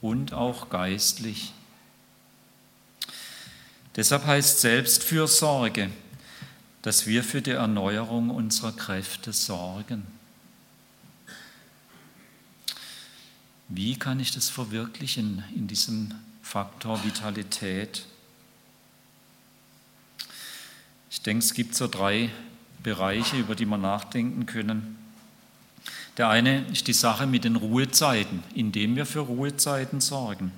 und 0.00 0.32
auch 0.32 0.70
geistlich. 0.70 1.52
Deshalb 3.96 4.26
heißt 4.26 4.60
Selbstfürsorge, 4.60 5.90
dass 6.82 7.06
wir 7.06 7.24
für 7.24 7.42
die 7.42 7.52
Erneuerung 7.52 8.30
unserer 8.30 8.72
Kräfte 8.72 9.32
sorgen. 9.32 10.06
Wie 13.68 13.98
kann 13.98 14.20
ich 14.20 14.30
das 14.30 14.50
verwirklichen 14.50 15.42
in 15.54 15.66
diesem 15.66 16.14
Faktor 16.42 17.02
Vitalität? 17.02 18.04
Ich 21.10 21.22
denke, 21.22 21.44
es 21.44 21.54
gibt 21.54 21.74
so 21.74 21.88
drei 21.88 22.30
Bereiche, 22.84 23.36
über 23.36 23.56
die 23.56 23.64
wir 23.64 23.78
nachdenken 23.78 24.46
können. 24.46 24.96
Der 26.16 26.28
eine 26.28 26.64
ist 26.68 26.86
die 26.86 26.92
Sache 26.92 27.26
mit 27.26 27.42
den 27.42 27.56
Ruhezeiten, 27.56 28.44
indem 28.54 28.94
wir 28.94 29.06
für 29.06 29.20
Ruhezeiten 29.20 30.00
sorgen. 30.00 30.52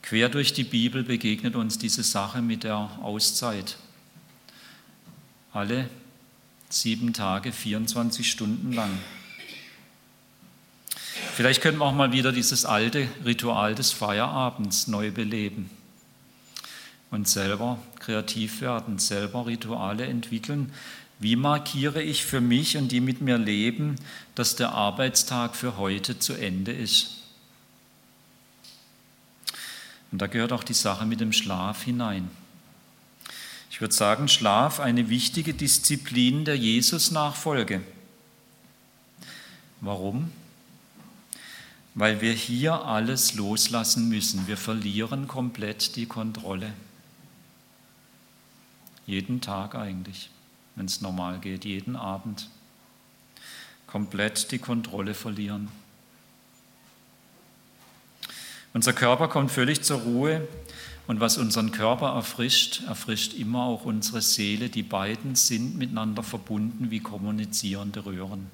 Quer 0.00 0.30
durch 0.30 0.54
die 0.54 0.64
Bibel 0.64 1.02
begegnet 1.02 1.54
uns 1.54 1.76
diese 1.76 2.02
Sache 2.02 2.40
mit 2.40 2.64
der 2.64 2.90
Auszeit. 3.02 3.76
Alle 5.52 5.90
sieben 6.70 7.12
Tage, 7.12 7.52
24 7.52 8.30
Stunden 8.30 8.72
lang. 8.72 8.96
Vielleicht 11.34 11.60
könnten 11.60 11.80
wir 11.80 11.84
auch 11.84 11.94
mal 11.94 12.12
wieder 12.12 12.32
dieses 12.32 12.64
alte 12.64 13.06
Ritual 13.24 13.74
des 13.74 13.92
Feierabends 13.92 14.86
neu 14.86 15.10
beleben 15.10 15.70
und 17.10 17.28
selber 17.28 17.78
kreativ 17.98 18.60
werden, 18.60 18.98
selber 18.98 19.46
Rituale 19.46 20.06
entwickeln, 20.06 20.72
Wie 21.22 21.36
markiere 21.36 22.02
ich 22.02 22.24
für 22.24 22.40
mich 22.40 22.78
und 22.78 22.90
die 22.90 23.02
mit 23.02 23.20
mir 23.20 23.36
leben, 23.36 23.96
dass 24.34 24.56
der 24.56 24.72
Arbeitstag 24.72 25.54
für 25.54 25.76
heute 25.76 26.18
zu 26.18 26.32
Ende 26.32 26.72
ist? 26.72 27.18
Und 30.10 30.22
da 30.22 30.26
gehört 30.26 30.52
auch 30.52 30.64
die 30.64 30.72
Sache 30.72 31.04
mit 31.04 31.20
dem 31.20 31.34
Schlaf 31.34 31.82
hinein. 31.82 32.30
Ich 33.70 33.82
würde 33.82 33.94
sagen, 33.94 34.28
Schlaf 34.28 34.80
eine 34.80 35.10
wichtige 35.10 35.52
Disziplin 35.52 36.46
der 36.46 36.56
Jesus-Nachfolge. 36.56 37.82
Warum? 39.82 40.32
Weil 41.94 42.22
wir 42.22 42.32
hier 42.32 42.86
alles 42.86 43.34
loslassen 43.34 44.08
müssen. 44.08 44.46
Wir 44.46 44.56
verlieren 44.56 45.28
komplett 45.28 45.96
die 45.96 46.06
Kontrolle. 46.06 46.72
Jeden 49.10 49.40
Tag 49.40 49.74
eigentlich, 49.74 50.30
wenn 50.76 50.86
es 50.86 51.00
normal 51.00 51.40
geht, 51.40 51.64
jeden 51.64 51.96
Abend. 51.96 52.48
Komplett 53.88 54.52
die 54.52 54.60
Kontrolle 54.60 55.14
verlieren. 55.14 55.66
Unser 58.72 58.92
Körper 58.92 59.26
kommt 59.26 59.50
völlig 59.50 59.82
zur 59.82 59.98
Ruhe 59.98 60.46
und 61.08 61.18
was 61.18 61.38
unseren 61.38 61.72
Körper 61.72 62.10
erfrischt, 62.10 62.84
erfrischt 62.86 63.34
immer 63.34 63.64
auch 63.64 63.84
unsere 63.84 64.22
Seele. 64.22 64.68
Die 64.68 64.84
beiden 64.84 65.34
sind 65.34 65.76
miteinander 65.76 66.22
verbunden 66.22 66.92
wie 66.92 67.00
kommunizierende 67.00 68.06
Röhren. 68.06 68.48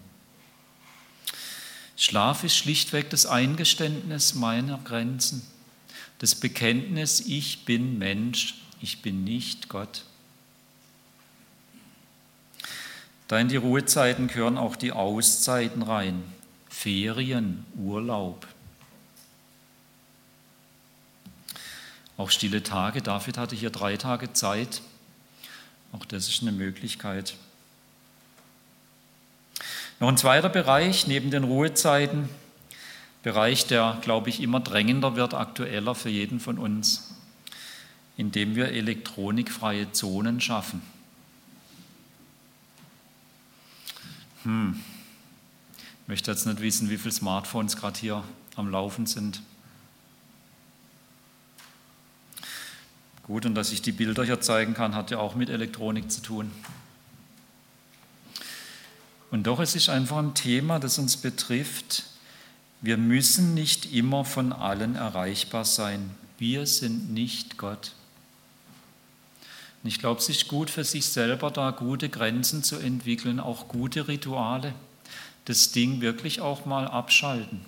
Schlaf 1.99 2.45
ist 2.45 2.57
schlichtweg 2.57 3.11
das 3.11 3.27
Eingeständnis 3.27 4.35
meiner 4.35 4.79
Grenzen, 4.79 5.43
das 6.17 6.35
Bekenntnis, 6.35 7.21
ich 7.21 7.67
bin 7.67 7.99
Mensch, 7.99 8.55
ich 8.81 9.03
bin 9.03 9.23
nicht 9.23 9.69
Gott. 9.69 10.07
Da 13.29 13.39
in 13.39 13.49
die 13.49 13.57
Ruhezeiten 13.57 14.29
gehören 14.29 14.57
auch 14.57 14.77
die 14.77 14.93
Auszeiten 14.93 15.83
rein, 15.83 16.23
Ferien, 16.69 17.65
Urlaub. 17.77 18.47
Auch 22.17 22.31
stille 22.31 22.63
Tage. 22.63 23.03
David 23.03 23.37
hatte 23.37 23.57
hier 23.57 23.71
drei 23.71 23.97
Tage 23.97 24.33
Zeit. 24.33 24.81
Auch 25.93 26.05
das 26.05 26.29
ist 26.29 26.43
eine 26.43 26.53
Möglichkeit. 26.53 27.35
Noch 29.99 30.09
ein 30.09 30.17
zweiter 30.17 30.49
Bereich 30.49 31.07
neben 31.07 31.31
den 31.31 31.45
Ruhezeiten, 31.45 32.29
Bereich, 33.23 33.67
der, 33.67 33.99
glaube 34.03 34.29
ich, 34.29 34.41
immer 34.41 34.61
drängender 34.61 35.17
wird, 35.17 35.35
aktueller 35.35 35.97
für 35.97 36.11
jeden 36.11 36.39
von 36.39 36.59
uns, 36.59 37.15
indem 38.17 38.55
wir 38.55 38.69
elektronikfreie 38.69 39.91
Zonen 39.91 40.41
schaffen. 40.41 40.81
Hm. 44.47 44.81
Ich 46.03 46.09
möchte 46.09 46.31
jetzt 46.31 46.47
nicht 46.47 46.61
wissen, 46.61 46.89
wie 46.89 46.99
viele 46.99 47.11
Smartphones 47.11 47.77
gerade 47.77 47.99
hier 47.99 48.23
am 48.55 48.71
Laufen 48.71 49.07
sind. 49.07 49.43
Gut, 53.25 53.45
und 53.45 53.57
dass 53.57 53.73
ich 53.73 53.83
die 53.83 53.91
Bilder 53.91 54.25
hier 54.25 54.41
zeigen 54.41 54.73
kann, 54.73 54.95
hat 54.95 55.11
ja 55.11 55.19
auch 55.19 55.35
mit 55.35 55.51
Elektronik 55.51 56.13
zu 56.13 56.23
tun. 56.23 56.53
Und 59.33 59.49
doch 59.49 59.59
es 59.59 59.75
ist 59.75 59.89
einfach 59.89 60.19
ein 60.19 60.35
Thema, 60.35 60.79
das 60.79 61.01
uns 61.01 61.17
betrifft. 61.17 62.05
Wir 62.81 62.99
müssen 62.99 63.53
nicht 63.53 63.93
immer 63.93 64.25
von 64.25 64.53
allen 64.53 64.95
erreichbar 64.95 65.65
sein. 65.65 66.11
Wir 66.39 66.67
sind 66.67 67.13
nicht 67.13 67.59
Gott. 67.59 67.96
Und 69.83 69.89
ich 69.89 69.99
glaube, 69.99 70.21
es 70.21 70.29
ist 70.29 70.49
gut 70.49 70.71
für 70.71 70.85
sich 70.85 71.07
selber, 71.07 71.51
da 71.51 71.71
gute 71.71 72.09
Grenzen 72.09 72.63
zu 72.63 72.77
entwickeln, 72.77 73.41
auch 73.41 73.69
gute 73.69 74.09
Rituale. 74.09 74.75
Das 75.45 75.73
Ding 75.73 76.01
wirklich 76.01 76.41
auch 76.41 76.67
mal 76.67 76.89
abschalten. 76.89 77.65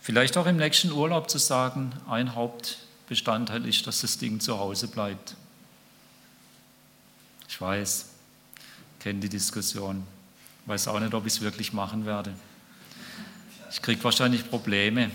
Vielleicht 0.00 0.36
auch 0.36 0.46
im 0.46 0.56
nächsten 0.56 0.90
Urlaub 0.90 1.30
zu 1.30 1.38
sagen, 1.38 1.92
ein 2.08 2.34
Hauptbestandteil 2.34 3.66
ist, 3.66 3.86
dass 3.86 4.00
das 4.00 4.18
Ding 4.18 4.40
zu 4.40 4.58
Hause 4.58 4.88
bleibt. 4.88 5.36
Ich 7.48 7.60
weiß, 7.60 8.06
kenne 8.98 9.20
die 9.20 9.28
Diskussion. 9.28 10.04
Weiß 10.66 10.88
auch 10.88 10.98
nicht, 11.00 11.12
ob 11.12 11.26
ich 11.26 11.34
es 11.34 11.40
wirklich 11.40 11.72
machen 11.72 12.06
werde. 12.06 12.32
Ich 13.70 13.82
kriege 13.82 14.02
wahrscheinlich 14.04 14.48
Probleme, 14.48 15.10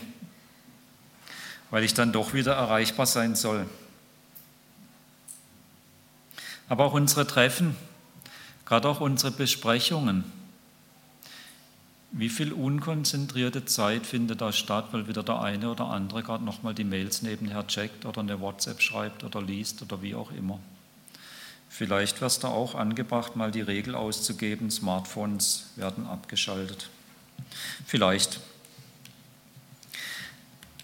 weil 1.69 1.83
ich 1.83 1.93
dann 1.93 2.11
doch 2.11 2.33
wieder 2.33 2.53
erreichbar 2.53 3.05
sein 3.05 3.35
soll. 3.35 3.65
Aber 6.69 6.85
auch 6.85 6.93
unsere 6.93 7.25
Treffen, 7.25 7.75
gerade 8.65 8.89
auch 8.89 8.99
unsere 8.99 9.31
Besprechungen, 9.31 10.23
wie 12.11 12.29
viel 12.29 12.53
unkonzentrierte 12.53 13.65
Zeit 13.65 14.05
findet 14.05 14.41
da 14.41 14.51
statt, 14.51 14.87
weil 14.91 15.07
wieder 15.07 15.23
der 15.23 15.41
eine 15.41 15.69
oder 15.69 15.85
andere 15.85 16.23
gerade 16.23 16.43
nochmal 16.43 16.73
die 16.73 16.83
Mails 16.83 17.21
nebenher 17.21 17.67
checkt 17.67 18.05
oder 18.05 18.21
eine 18.21 18.39
WhatsApp 18.39 18.81
schreibt 18.81 19.23
oder 19.23 19.41
liest 19.41 19.81
oder 19.81 20.01
wie 20.01 20.15
auch 20.15 20.31
immer. 20.31 20.59
Vielleicht 21.69 22.17
wäre 22.17 22.27
es 22.27 22.39
da 22.39 22.47
auch 22.47 22.75
angebracht, 22.75 23.35
mal 23.35 23.51
die 23.51 23.61
Regel 23.61 23.93
auszugeben, 23.93 24.71
Smartphones 24.71 25.67
werden 25.75 26.07
abgeschaltet. 26.07 26.89
Vielleicht. 27.85 28.39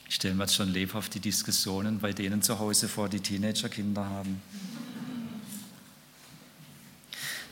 Ich 0.08 0.15
stelle 0.15 0.36
mir 0.36 0.43
jetzt 0.43 0.56
schon 0.56 0.69
lebhaft 0.69 1.15
die 1.15 1.19
Diskussionen 1.19 2.00
bei 2.00 2.13
denen 2.13 2.41
zu 2.41 2.60
Hause 2.60 2.88
vor, 2.88 3.10
die 3.10 3.22
Teenagerkinder 3.22 4.08
haben. 4.08 4.41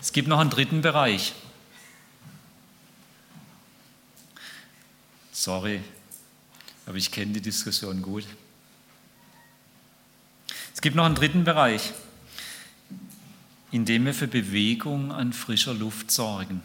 Es 0.02 0.12
gibt 0.12 0.28
noch 0.28 0.40
einen 0.40 0.50
dritten 0.50 0.82
Bereich. 0.82 1.34
Sorry, 5.32 5.82
aber 6.86 6.98
ich 6.98 7.12
kenne 7.12 7.34
die 7.34 7.42
Diskussion 7.42 8.02
gut. 8.02 8.26
Es 10.74 10.82
gibt 10.82 10.96
noch 10.96 11.06
einen 11.06 11.16
dritten 11.16 11.44
Bereich 11.44 11.94
indem 13.72 14.06
wir 14.06 14.14
für 14.14 14.28
Bewegung 14.28 15.12
an 15.12 15.34
frischer 15.34 15.74
Luft 15.74 16.12
sorgen. 16.12 16.62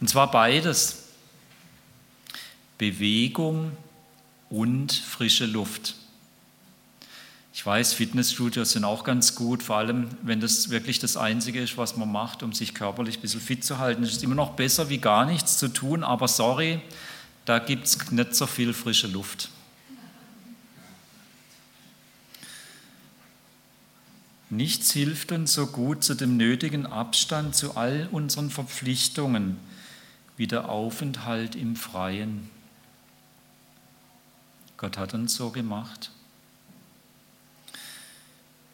Und 0.00 0.08
zwar 0.08 0.30
beides. 0.30 1.04
Bewegung 2.78 3.76
und 4.48 4.92
frische 4.92 5.46
Luft. 5.46 5.96
Ich 7.52 7.66
weiß, 7.66 7.92
Fitnessstudios 7.94 8.72
sind 8.72 8.84
auch 8.84 9.02
ganz 9.02 9.34
gut, 9.34 9.62
vor 9.62 9.76
allem 9.76 10.08
wenn 10.22 10.40
das 10.40 10.70
wirklich 10.70 11.00
das 11.00 11.16
Einzige 11.16 11.60
ist, 11.60 11.76
was 11.76 11.96
man 11.96 12.10
macht, 12.10 12.42
um 12.42 12.52
sich 12.52 12.74
körperlich 12.74 13.18
ein 13.18 13.22
bisschen 13.22 13.40
fit 13.40 13.64
zu 13.64 13.78
halten. 13.78 14.02
Es 14.04 14.12
ist 14.12 14.22
immer 14.22 14.36
noch 14.36 14.52
besser, 14.52 14.88
wie 14.88 14.98
gar 14.98 15.26
nichts 15.26 15.58
zu 15.58 15.68
tun, 15.68 16.04
aber 16.04 16.28
sorry, 16.28 16.80
da 17.44 17.58
gibt 17.58 17.86
es 17.86 18.10
nicht 18.12 18.34
so 18.34 18.46
viel 18.46 18.72
frische 18.72 19.08
Luft. 19.08 19.50
Nichts 24.48 24.90
hilft 24.92 25.30
uns 25.30 25.52
so 25.52 25.66
gut 25.68 26.02
zu 26.02 26.14
dem 26.14 26.36
nötigen 26.36 26.84
Abstand 26.84 27.54
zu 27.54 27.76
all 27.76 28.08
unseren 28.10 28.50
Verpflichtungen 28.50 29.58
wie 30.36 30.48
der 30.48 30.68
Aufenthalt 30.68 31.54
im 31.54 31.76
Freien. 31.76 32.50
Gott 34.76 34.98
hat 34.98 35.14
uns 35.14 35.34
so 35.34 35.50
gemacht. 35.50 36.10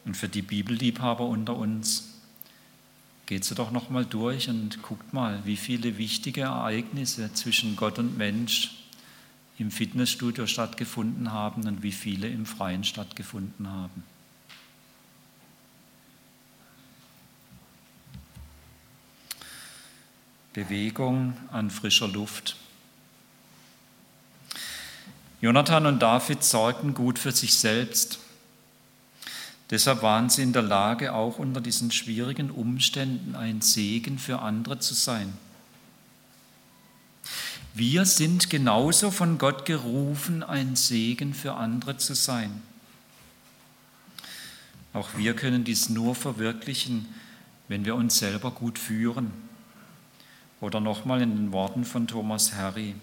Und 0.07 0.15
für 0.15 0.29
die 0.29 0.41
Bibelliebhaber 0.41 1.25
unter 1.25 1.57
uns 1.57 2.13
geht 3.25 3.43
sie 3.43 3.55
doch 3.55 3.71
noch 3.71 3.89
mal 3.89 4.05
durch 4.05 4.47
und 4.47 4.81
guckt 4.81 5.11
mal, 5.11 5.41
wie 5.43 5.57
viele 5.57 5.97
wichtige 5.97 6.43
Ereignisse 6.43 7.33
zwischen 7.33 7.75
Gott 7.75 7.99
und 7.99 8.17
Mensch 8.17 8.85
im 9.59 9.69
Fitnessstudio 9.69 10.47
stattgefunden 10.47 11.33
haben 11.33 11.67
und 11.67 11.83
wie 11.83 11.91
viele 11.91 12.29
im 12.29 12.45
Freien 12.45 12.85
stattgefunden 12.85 13.67
haben. 13.67 14.05
Bewegung 20.53 21.35
an 21.51 21.69
frischer 21.69 22.07
Luft. 22.07 22.55
Jonathan 25.41 25.85
und 25.85 25.99
David 25.99 26.45
sorgten 26.45 26.93
gut 26.93 27.19
für 27.19 27.33
sich 27.33 27.55
selbst. 27.55 28.19
Deshalb 29.69 30.01
waren 30.01 30.29
sie 30.29 30.43
in 30.43 30.53
der 30.53 30.61
Lage, 30.61 31.13
auch 31.13 31.39
unter 31.39 31.59
diesen 31.59 31.91
schwierigen 31.91 32.51
Umständen 32.51 33.35
ein 33.35 33.61
Segen 33.61 34.17
für 34.17 34.39
andere 34.39 34.79
zu 34.79 34.93
sein. 34.93 35.33
Wir 37.73 38.05
sind 38.05 38.49
genauso 38.49 39.11
von 39.11 39.37
Gott 39.37 39.65
gerufen, 39.65 40.41
ein 40.41 40.75
Segen 40.75 41.33
für 41.33 41.53
andere 41.53 41.97
zu 41.97 42.15
sein. 42.15 42.61
Auch 44.93 45.09
wir 45.15 45.35
können 45.35 45.63
dies 45.63 45.89
nur 45.89 46.15
verwirklichen, 46.15 47.07
wenn 47.67 47.85
wir 47.85 47.95
uns 47.95 48.17
selber 48.17 48.51
gut 48.51 48.79
führen 48.79 49.31
oder 50.59 50.79
nochmal 50.79 51.21
in 51.21 51.35
den 51.35 51.51
Worten 51.51 51.85
von 51.85 52.07
Thomas 52.07 52.53
Harry. 52.53 52.95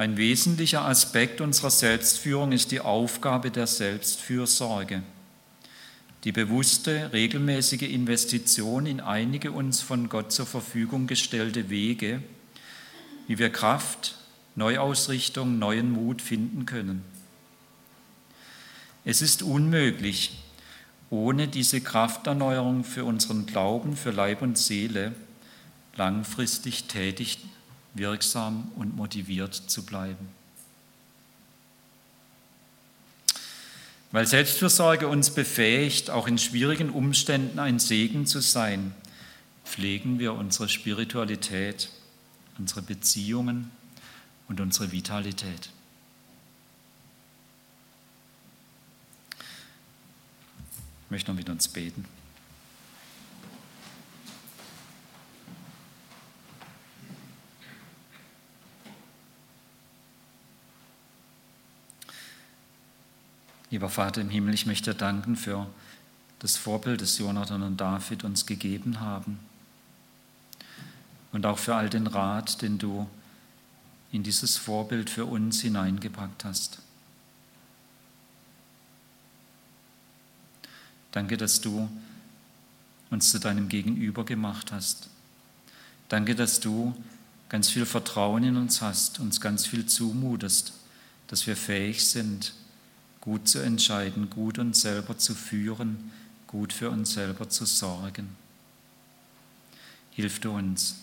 Ein 0.00 0.16
wesentlicher 0.16 0.86
Aspekt 0.86 1.42
unserer 1.42 1.68
Selbstführung 1.68 2.52
ist 2.52 2.70
die 2.70 2.80
Aufgabe 2.80 3.50
der 3.50 3.66
Selbstfürsorge. 3.66 5.02
die 6.24 6.32
bewusste, 6.32 7.12
regelmäßige 7.12 7.82
Investition 7.82 8.86
in 8.86 9.02
einige 9.02 9.52
uns 9.52 9.82
von 9.82 10.08
Gott 10.08 10.32
zur 10.32 10.46
Verfügung 10.46 11.06
gestellte 11.06 11.68
Wege, 11.68 12.22
wie 13.26 13.38
wir 13.38 13.50
Kraft, 13.50 14.16
Neuausrichtung, 14.54 15.58
neuen 15.58 15.90
Mut 15.90 16.22
finden 16.22 16.64
können. 16.64 17.04
Es 19.04 19.20
ist 19.20 19.42
unmöglich, 19.42 20.42
ohne 21.10 21.46
diese 21.46 21.82
Krafterneuerung 21.82 22.84
für 22.84 23.04
unseren 23.04 23.44
Glauben, 23.44 23.98
für 23.98 24.12
Leib 24.12 24.40
und 24.40 24.56
Seele 24.56 25.14
langfristig 25.94 26.84
tätig, 26.84 27.40
wirksam 27.94 28.70
und 28.76 28.96
motiviert 28.96 29.54
zu 29.54 29.84
bleiben. 29.84 30.28
Weil 34.12 34.26
Selbstfürsorge 34.26 35.06
uns 35.06 35.30
befähigt, 35.30 36.10
auch 36.10 36.26
in 36.26 36.38
schwierigen 36.38 36.90
Umständen 36.90 37.58
ein 37.58 37.78
Segen 37.78 38.26
zu 38.26 38.40
sein, 38.40 38.94
pflegen 39.64 40.18
wir 40.18 40.34
unsere 40.34 40.68
Spiritualität, 40.68 41.90
unsere 42.58 42.82
Beziehungen 42.82 43.70
und 44.48 44.60
unsere 44.60 44.90
Vitalität. 44.90 45.70
Ich 51.04 51.10
möchte 51.10 51.30
noch 51.30 51.38
mit 51.38 51.48
uns 51.48 51.68
beten. 51.68 52.04
Lieber 63.70 63.88
Vater 63.88 64.20
im 64.20 64.30
Himmel, 64.30 64.54
ich 64.54 64.66
möchte 64.66 64.94
danken 64.94 65.36
für 65.36 65.68
das 66.40 66.56
Vorbild, 66.56 67.00
das 67.00 67.18
Jonathan 67.18 67.62
und 67.62 67.80
David 67.80 68.24
uns 68.24 68.46
gegeben 68.46 69.00
haben. 69.00 69.38
Und 71.32 71.46
auch 71.46 71.58
für 71.58 71.76
all 71.76 71.88
den 71.88 72.08
Rat, 72.08 72.62
den 72.62 72.78
du 72.78 73.08
in 74.10 74.24
dieses 74.24 74.56
Vorbild 74.56 75.08
für 75.08 75.26
uns 75.26 75.60
hineingepackt 75.60 76.44
hast. 76.44 76.80
Danke, 81.12 81.36
dass 81.36 81.60
du 81.60 81.88
uns 83.10 83.30
zu 83.30 83.38
deinem 83.38 83.68
Gegenüber 83.68 84.24
gemacht 84.24 84.72
hast. 84.72 85.08
Danke, 86.08 86.34
dass 86.34 86.58
du 86.58 86.94
ganz 87.48 87.68
viel 87.68 87.86
Vertrauen 87.86 88.42
in 88.42 88.56
uns 88.56 88.80
hast, 88.80 89.20
uns 89.20 89.40
ganz 89.40 89.66
viel 89.66 89.86
zumutest, 89.86 90.72
dass 91.28 91.46
wir 91.46 91.56
fähig 91.56 92.04
sind, 92.04 92.52
gut 93.20 93.48
zu 93.48 93.58
entscheiden, 93.58 94.30
gut 94.30 94.58
uns 94.58 94.80
selber 94.80 95.18
zu 95.18 95.34
führen, 95.34 96.10
gut 96.46 96.72
für 96.72 96.90
uns 96.90 97.12
selber 97.12 97.48
zu 97.48 97.64
sorgen. 97.66 98.28
Hilf 100.10 100.40
du 100.40 100.52
uns, 100.52 100.96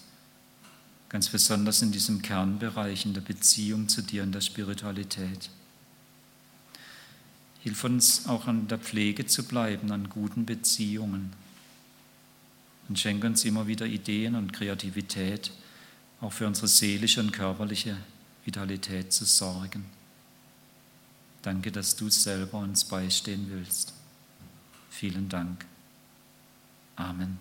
ganz 1.09 1.29
besonders 1.29 1.81
in 1.81 1.91
diesem 1.91 2.21
Kernbereich, 2.21 3.05
in 3.05 3.13
der 3.13 3.21
Beziehung 3.21 3.87
zu 3.87 4.01
dir, 4.01 4.23
in 4.23 4.31
der 4.31 4.41
Spiritualität. 4.41 5.49
Hilf 7.63 7.83
uns 7.83 8.27
auch 8.27 8.47
an 8.47 8.67
der 8.67 8.77
Pflege 8.77 9.25
zu 9.25 9.43
bleiben, 9.43 9.91
an 9.91 10.09
guten 10.09 10.45
Beziehungen. 10.45 11.33
Und 12.87 12.97
schenke 12.97 13.27
uns 13.27 13.43
immer 13.43 13.67
wieder 13.67 13.85
Ideen 13.85 14.35
und 14.35 14.53
Kreativität, 14.53 15.51
auch 16.21 16.31
für 16.31 16.47
unsere 16.47 16.67
seelische 16.67 17.19
und 17.19 17.31
körperliche 17.31 17.97
Vitalität 18.45 19.11
zu 19.11 19.25
sorgen. 19.25 19.96
Danke, 21.41 21.71
dass 21.71 21.95
du 21.95 22.09
selber 22.09 22.59
uns 22.59 22.83
beistehen 22.85 23.47
willst. 23.49 23.93
Vielen 24.89 25.29
Dank. 25.29 25.65
Amen. 26.95 27.39